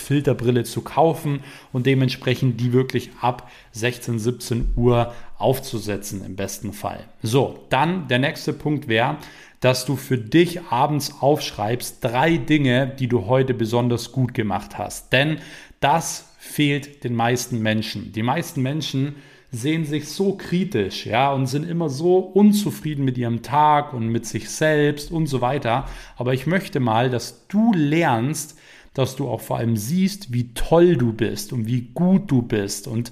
[0.08, 1.41] Blaulichtfilterbrille zu kaufen
[1.74, 7.05] und dementsprechend die wirklich ab 16, 17 Uhr aufzusetzen im besten Fall.
[7.22, 9.18] So, dann der nächste Punkt wäre,
[9.60, 15.12] dass du für dich abends aufschreibst drei Dinge, die du heute besonders gut gemacht hast.
[15.12, 15.39] Denn
[15.80, 18.12] das fehlt den meisten Menschen.
[18.14, 19.16] Die meisten Menschen
[19.51, 24.26] sehen sich so kritisch, ja, und sind immer so unzufrieden mit ihrem Tag und mit
[24.26, 25.88] sich selbst und so weiter.
[26.18, 28.58] Aber ich möchte mal, dass du lernst,
[28.97, 32.87] dass du auch vor allem siehst, wie toll du bist und wie gut du bist
[32.87, 33.11] und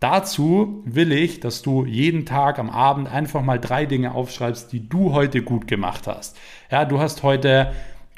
[0.00, 4.86] Dazu will ich, dass du jeden Tag am Abend einfach mal drei Dinge aufschreibst, die
[4.86, 6.36] du heute gut gemacht hast.
[6.70, 7.72] Ja, du hast heute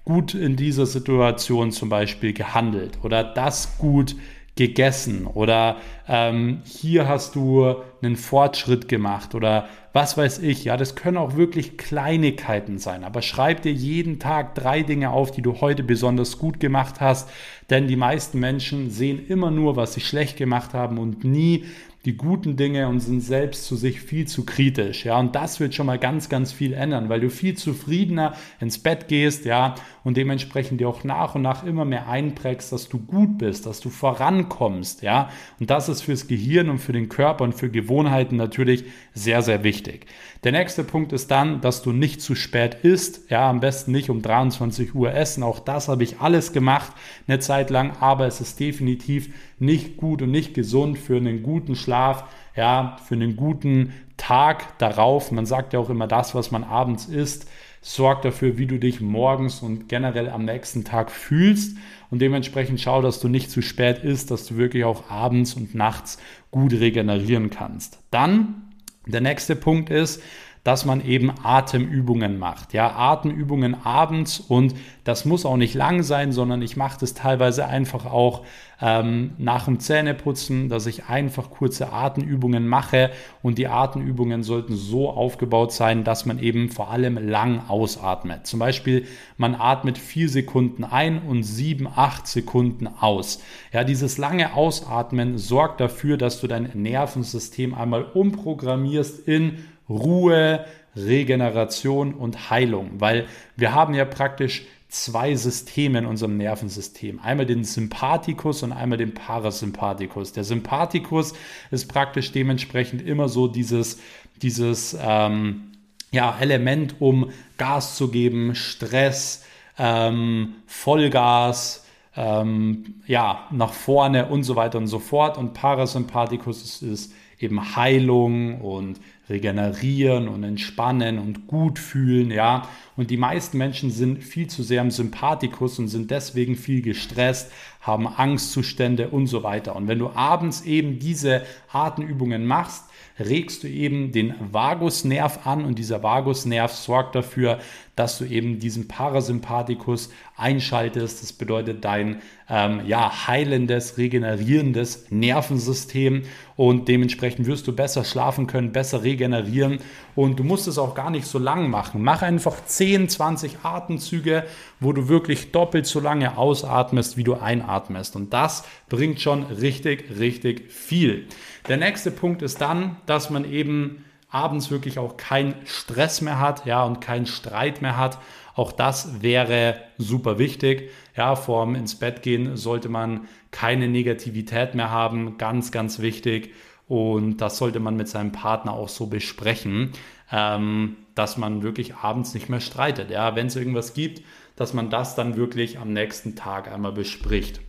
[0.04, 4.16] gut in dieser Situation zum Beispiel gehandelt oder das gut
[4.56, 5.76] gegessen oder
[6.08, 10.64] ähm, hier hast du einen Fortschritt gemacht oder was weiß ich.
[10.64, 13.04] Ja, das können auch wirklich Kleinigkeiten sein.
[13.04, 17.30] Aber schreib dir jeden Tag drei Dinge auf, die du heute besonders gut gemacht hast.
[17.70, 21.64] Denn die meisten Menschen sehen immer nur, was sie schlecht gemacht haben und nie
[22.06, 25.04] die guten Dinge und sind selbst zu sich viel zu kritisch.
[25.04, 28.78] Ja, und das wird schon mal ganz, ganz viel ändern, weil du viel zufriedener ins
[28.78, 33.00] Bett gehst, ja, und dementsprechend dir auch nach und nach immer mehr einprägst, dass du
[33.00, 35.30] gut bist, dass du vorankommst, ja.
[35.58, 39.64] Und das ist fürs Gehirn und für den Körper und für, Gewohnheiten natürlich sehr, sehr
[39.64, 40.06] wichtig.
[40.46, 43.32] Der nächste Punkt ist dann, dass du nicht zu spät isst.
[43.32, 45.42] Ja, am besten nicht um 23 Uhr essen.
[45.42, 46.92] Auch das habe ich alles gemacht
[47.26, 51.74] eine Zeit lang, aber es ist definitiv nicht gut und nicht gesund für einen guten
[51.74, 55.32] Schlaf, ja, für einen guten Tag darauf.
[55.32, 57.48] Man sagt ja auch immer, das, was man abends isst,
[57.80, 61.76] sorgt dafür, wie du dich morgens und generell am nächsten Tag fühlst.
[62.08, 65.74] Und dementsprechend schau, dass du nicht zu spät isst, dass du wirklich auch abends und
[65.74, 66.18] nachts
[66.52, 67.98] gut regenerieren kannst.
[68.12, 68.62] Dann
[69.06, 70.22] der nächste Punkt ist,
[70.66, 72.72] dass man eben Atemübungen macht.
[72.72, 77.68] Ja, Atemübungen abends und das muss auch nicht lang sein, sondern ich mache das teilweise
[77.68, 78.44] einfach auch
[78.80, 83.12] ähm, nach dem Zähneputzen, dass ich einfach kurze Atemübungen mache
[83.42, 88.48] und die Atemübungen sollten so aufgebaut sein, dass man eben vor allem lang ausatmet.
[88.48, 89.06] Zum Beispiel,
[89.36, 93.40] man atmet vier Sekunden ein und sieben, acht Sekunden aus.
[93.72, 99.58] Ja, dieses lange Ausatmen sorgt dafür, dass du dein Nervensystem einmal umprogrammierst in
[99.88, 100.64] Ruhe,
[100.96, 103.26] Regeneration und Heilung, weil
[103.56, 107.20] wir haben ja praktisch zwei Systeme in unserem Nervensystem.
[107.20, 110.32] Einmal den Sympathikus und einmal den Parasympathikus.
[110.32, 111.34] Der Sympathikus
[111.70, 113.98] ist praktisch dementsprechend immer so dieses,
[114.40, 115.72] dieses ähm,
[116.12, 119.44] ja, Element, um Gas zu geben, Stress,
[119.78, 121.84] ähm, Vollgas,
[122.16, 125.36] ähm, ja, nach vorne und so weiter und so fort.
[125.36, 132.68] Und Parasympathikus ist, ist eben Heilung und regenerieren und entspannen und gut fühlen, ja.
[132.96, 137.50] Und die meisten Menschen sind viel zu sehr im Sympathikus und sind deswegen viel gestresst,
[137.80, 139.74] haben Angstzustände und so weiter.
[139.76, 142.84] Und wenn du abends eben diese Atemübungen machst,
[143.18, 147.58] regst du eben den Vagusnerv an und dieser Vagusnerv sorgt dafür,
[147.96, 151.22] dass du eben diesen Parasympathikus einschaltest.
[151.22, 156.24] Das bedeutet dein ähm, ja, heilendes, regenerierendes Nervensystem
[156.56, 159.78] und dementsprechend wirst du besser schlafen können, besser regenerieren
[160.14, 162.02] und du musst es auch gar nicht so lang machen.
[162.02, 164.44] Mach einfach 10, 20 Atemzüge,
[164.78, 170.18] wo du wirklich doppelt so lange ausatmest, wie du einatmest und das bringt schon richtig,
[170.18, 171.26] richtig viel.
[171.68, 176.64] Der nächste Punkt ist dann, dass man eben abends wirklich auch keinen Stress mehr hat,
[176.64, 178.18] ja, und keinen Streit mehr hat.
[178.54, 180.90] Auch das wäre super wichtig.
[181.16, 185.38] Ja, vorm ins Bett gehen sollte man keine Negativität mehr haben.
[185.38, 186.54] Ganz, ganz wichtig.
[186.86, 189.90] Und das sollte man mit seinem Partner auch so besprechen,
[190.30, 193.10] ähm, dass man wirklich abends nicht mehr streitet.
[193.10, 194.22] Ja, wenn es irgendwas gibt,
[194.54, 197.60] dass man das dann wirklich am nächsten Tag einmal bespricht.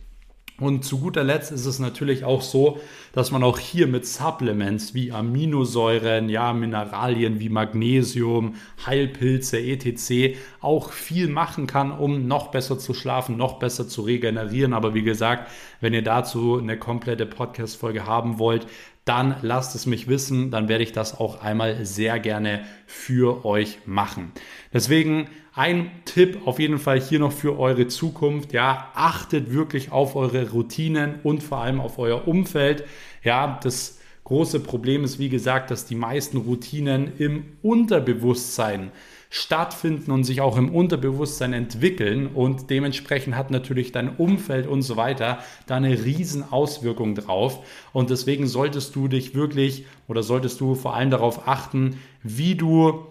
[0.60, 2.80] Und zu guter Letzt ist es natürlich auch so,
[3.12, 10.36] dass man auch hier mit Supplements wie Aminosäuren, ja, Mineralien wie Magnesium, Heilpilze, etc.
[10.60, 14.72] auch viel machen kann, um noch besser zu schlafen, noch besser zu regenerieren.
[14.72, 15.48] Aber wie gesagt,
[15.80, 18.66] wenn ihr dazu eine komplette Podcast-Folge haben wollt,
[19.08, 23.78] dann lasst es mich wissen, dann werde ich das auch einmal sehr gerne für euch
[23.86, 24.32] machen.
[24.72, 28.52] Deswegen ein Tipp auf jeden Fall hier noch für eure Zukunft.
[28.52, 32.84] Ja, achtet wirklich auf eure Routinen und vor allem auf euer Umfeld.
[33.24, 38.92] Ja, das große Problem ist, wie gesagt, dass die meisten Routinen im Unterbewusstsein
[39.30, 44.96] stattfinden und sich auch im Unterbewusstsein entwickeln und dementsprechend hat natürlich dein Umfeld und so
[44.96, 50.74] weiter da eine riesen Auswirkung drauf und deswegen solltest du dich wirklich oder solltest du
[50.74, 53.06] vor allem darauf achten, wie du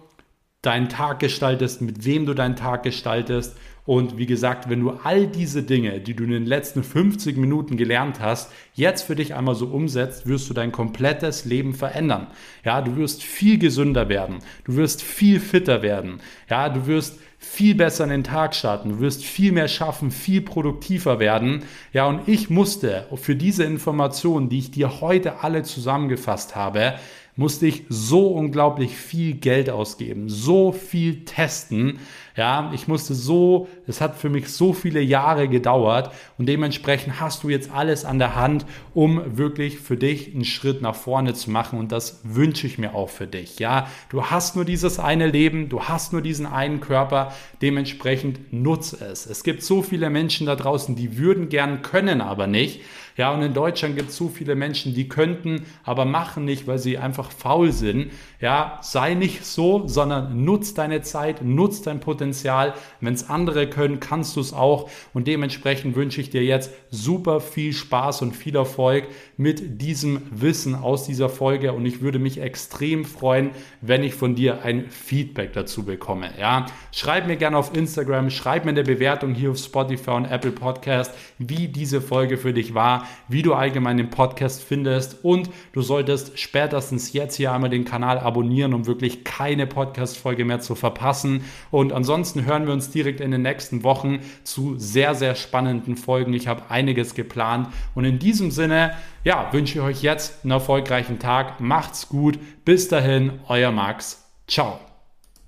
[0.62, 3.56] deinen Tag gestaltest, mit wem du deinen Tag gestaltest.
[3.88, 7.78] Und wie gesagt, wenn du all diese Dinge, die du in den letzten 50 Minuten
[7.78, 12.28] gelernt hast, jetzt für dich einmal so umsetzt, wirst du dein komplettes Leben verändern.
[12.66, 14.40] Ja, du wirst viel gesünder werden.
[14.66, 16.20] Du wirst viel fitter werden.
[16.50, 18.90] Ja, du wirst viel besser in den Tag starten.
[18.90, 21.64] Du wirst viel mehr schaffen, viel produktiver werden.
[21.94, 26.96] Ja, und ich musste für diese Informationen, die ich dir heute alle zusammengefasst habe,
[27.38, 32.00] musste ich so unglaublich viel Geld ausgeben, so viel testen.
[32.36, 37.44] Ja, ich musste so, es hat für mich so viele Jahre gedauert und dementsprechend hast
[37.44, 41.50] du jetzt alles an der Hand, um wirklich für dich einen Schritt nach vorne zu
[41.50, 43.60] machen und das wünsche ich mir auch für dich.
[43.60, 48.98] Ja, du hast nur dieses eine Leben, du hast nur diesen einen Körper, dementsprechend nutze
[49.04, 49.26] es.
[49.26, 52.82] Es gibt so viele Menschen da draußen, die würden gern, können aber nicht.
[53.18, 56.78] Ja, und in Deutschland gibt es so viele Menschen, die könnten, aber machen nicht, weil
[56.78, 58.12] sie einfach faul sind.
[58.40, 62.76] Ja, sei nicht so, sondern nutz deine Zeit, nutz dein Potenzial.
[63.02, 64.88] Wenn es andere können, kannst du es auch.
[65.16, 69.08] Und dementsprechend wünsche ich dir jetzt super viel Spaß und viel Erfolg
[69.38, 71.74] mit diesem Wissen aus dieser Folge.
[71.74, 76.32] Und ich würde mich extrem freuen, wenn ich von dir ein Feedback dazu bekomme.
[76.40, 80.52] Ja, schreib mir gerne auf Instagram, schreib mir eine Bewertung hier auf Spotify und Apple
[80.52, 83.08] Podcast, wie diese Folge für dich war.
[83.28, 88.20] wie du allgemein den Podcast findest und du solltest spätestens jetzt hier einmal den Kanal
[88.20, 91.44] abonnieren, um wirklich keine Podcast-Folge mehr zu verpassen.
[91.70, 96.34] Und ansonsten hören wir uns direkt in den nächsten Wochen zu sehr, sehr spannenden Folgen.
[96.34, 98.94] Ich habe einiges geplant und in diesem Sinne,
[99.28, 101.60] ja, wünsche ich euch jetzt einen erfolgreichen Tag.
[101.60, 102.40] Macht's gut.
[102.64, 104.26] Bis dahin, euer Max.
[104.48, 104.87] Ciao.